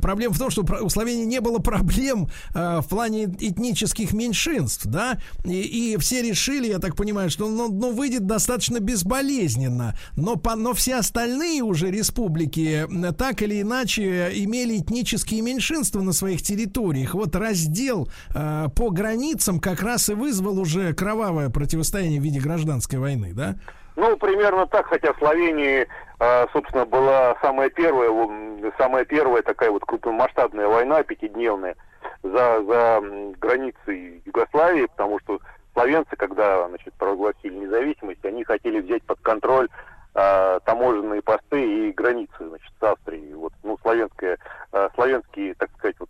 проблема 0.00 0.34
в 0.34 0.38
том, 0.38 0.50
что 0.50 0.62
у 0.62 0.88
Словении 0.88 1.24
не 1.24 1.40
было 1.40 1.58
проблем 1.58 2.28
а, 2.54 2.80
в 2.80 2.88
плане 2.88 3.24
этнических 3.24 4.12
меньшинств, 4.12 4.86
да, 4.86 5.18
и, 5.44 5.94
и 5.94 5.96
все 5.96 6.22
решили, 6.22 6.68
я 6.68 6.78
так 6.78 6.96
понимаю, 6.96 7.30
что 7.30 7.48
ну, 7.48 7.68
ну 7.72 7.92
выйдет 7.92 8.26
достаточно 8.26 8.80
безболезненно, 8.80 9.96
но 10.16 10.36
по, 10.36 10.56
но 10.56 10.74
все 10.74 10.96
остальные 10.96 11.62
уже 11.62 11.90
республики 11.90 12.49
так 13.18 13.42
или 13.42 13.62
иначе 13.62 14.30
имели 14.32 14.78
этнические 14.78 15.42
меньшинства 15.42 16.00
на 16.00 16.12
своих 16.12 16.42
территориях. 16.42 17.14
Вот 17.14 17.34
раздел 17.36 18.08
э, 18.34 18.66
по 18.76 18.90
границам 18.90 19.60
как 19.60 19.82
раз 19.82 20.08
и 20.08 20.14
вызвал 20.14 20.58
уже 20.58 20.92
кровавое 20.94 21.50
противостояние 21.50 22.20
в 22.20 22.24
виде 22.24 22.40
гражданской 22.40 22.98
войны, 22.98 23.32
да? 23.34 23.54
Ну, 23.96 24.16
примерно 24.16 24.66
так, 24.66 24.86
хотя 24.86 25.12
в 25.12 25.18
Словении, 25.18 25.86
э, 26.20 26.46
собственно, 26.52 26.86
была 26.86 27.36
самая 27.42 27.70
первая, 27.70 28.10
самая 28.78 29.04
первая 29.04 29.42
такая 29.42 29.70
вот 29.70 29.84
крупномасштабная 29.84 30.68
война, 30.68 31.02
пятидневная, 31.02 31.76
за, 32.22 32.62
за 32.64 33.00
границей 33.38 34.22
Югославии, 34.24 34.86
потому 34.86 35.18
что 35.20 35.40
словенцы, 35.74 36.16
когда 36.16 36.68
значит, 36.68 36.94
провозгласили 36.94 37.54
независимость, 37.54 38.24
они 38.24 38.44
хотели 38.44 38.80
взять 38.80 39.02
под 39.02 39.20
контроль 39.20 39.68
э, 40.14 40.60
таможенные 40.64 41.22
посты 41.22 41.88
и 41.88 41.92
границы, 41.92 42.48
значит, 42.48 42.72
с 42.78 42.82
Австрией. 42.82 43.34
Вот, 43.34 43.52
ну, 43.62 43.78
славянское, 43.82 44.38
э, 44.72 44.88
славянские, 44.94 45.54
так 45.54 45.70
сказать, 45.76 45.96
вот, 45.98 46.08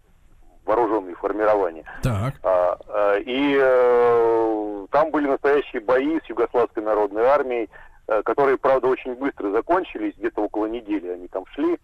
вооруженные 0.64 1.14
формирования. 1.16 1.84
Так. 2.02 2.34
А, 2.42 2.78
а, 2.88 3.18
и 3.18 3.58
э, 3.60 4.86
там 4.90 5.10
были 5.10 5.26
настоящие 5.26 5.80
бои 5.80 6.20
с 6.20 6.28
Югославской 6.28 6.82
народной 6.82 7.24
армией, 7.24 7.68
э, 8.06 8.22
которые, 8.22 8.56
правда, 8.58 8.86
очень 8.88 9.14
быстро 9.14 9.50
закончились, 9.50 10.14
где-то 10.16 10.42
около 10.42 10.66
недели 10.66 11.08
они 11.08 11.28
там 11.28 11.44
шли. 11.54 11.78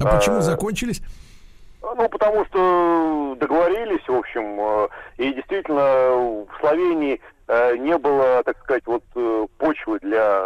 А, 0.00 0.08
а 0.08 0.16
почему 0.16 0.40
закончились? 0.40 1.02
Ну, 1.82 2.08
потому 2.08 2.44
что 2.46 3.36
договорились, 3.40 4.06
в 4.06 4.14
общем, 4.14 4.60
э, 4.60 4.88
и 5.18 5.32
действительно 5.34 6.44
в 6.44 6.60
Словении 6.60 7.20
э, 7.48 7.76
не 7.76 7.96
было, 7.98 8.42
так 8.44 8.58
сказать, 8.62 8.86
вот 8.86 9.02
почвы 9.58 9.98
для 10.00 10.44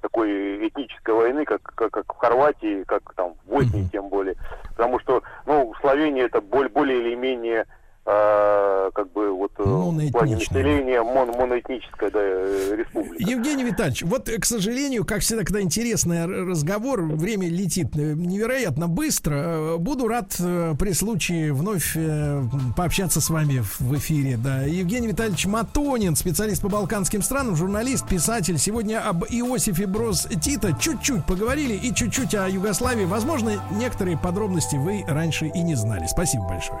такой 0.00 0.68
этнической 0.68 1.14
войны, 1.14 1.44
как, 1.44 1.62
как, 1.62 1.90
как 1.92 2.14
в 2.14 2.16
Хорватии, 2.16 2.84
как 2.84 3.14
там 3.14 3.34
в 3.34 3.50
Боснии 3.50 3.88
тем 3.92 4.08
более. 4.08 4.36
Потому 4.76 4.98
что, 5.00 5.22
ну, 5.46 5.72
Словения 5.80 6.22
это 6.22 6.40
более, 6.40 6.70
более 6.70 7.00
или 7.00 7.14
менее 7.14 7.66
а, 8.10 8.90
как 8.92 9.12
бы 9.12 9.30
вот 9.32 9.52
э, 9.58 9.62
в 9.62 10.12
плане 10.12 10.36
населения 10.36 11.02
мон, 11.02 11.28
моноэтническая 11.28 12.10
да, 12.10 12.18
э, 12.22 12.76
республика. 12.78 13.16
Евгений 13.18 13.64
Витальевич, 13.64 14.02
вот, 14.04 14.30
к 14.30 14.44
сожалению, 14.46 15.04
как 15.04 15.20
всегда, 15.20 15.44
когда 15.44 15.60
интересный 15.60 16.24
разговор, 16.24 17.02
время 17.02 17.48
летит 17.50 17.94
невероятно 17.94 18.88
быстро. 18.88 19.76
Буду 19.76 20.08
рад 20.08 20.34
при 20.38 20.92
случае 20.92 21.52
вновь 21.52 21.98
пообщаться 22.74 23.20
с 23.20 23.28
вами 23.28 23.62
в 23.78 23.94
эфире. 23.96 24.38
Да. 24.42 24.62
Евгений 24.62 25.08
Витальевич 25.08 25.44
Матонин, 25.44 26.16
специалист 26.16 26.62
по 26.62 26.70
балканским 26.70 27.20
странам, 27.20 27.56
журналист, 27.56 28.08
писатель. 28.08 28.56
Сегодня 28.56 29.06
об 29.06 29.24
Иосифе 29.24 29.86
Брос 29.86 30.28
Тита 30.42 30.74
чуть-чуть 30.80 31.26
поговорили 31.26 31.74
и 31.74 31.94
чуть-чуть 31.94 32.34
о 32.34 32.48
Югославии. 32.48 33.04
Возможно, 33.04 33.52
некоторые 33.72 34.16
подробности 34.16 34.76
вы 34.76 35.04
раньше 35.06 35.48
и 35.48 35.60
не 35.60 35.74
знали. 35.74 36.06
Спасибо 36.06 36.48
большое. 36.48 36.80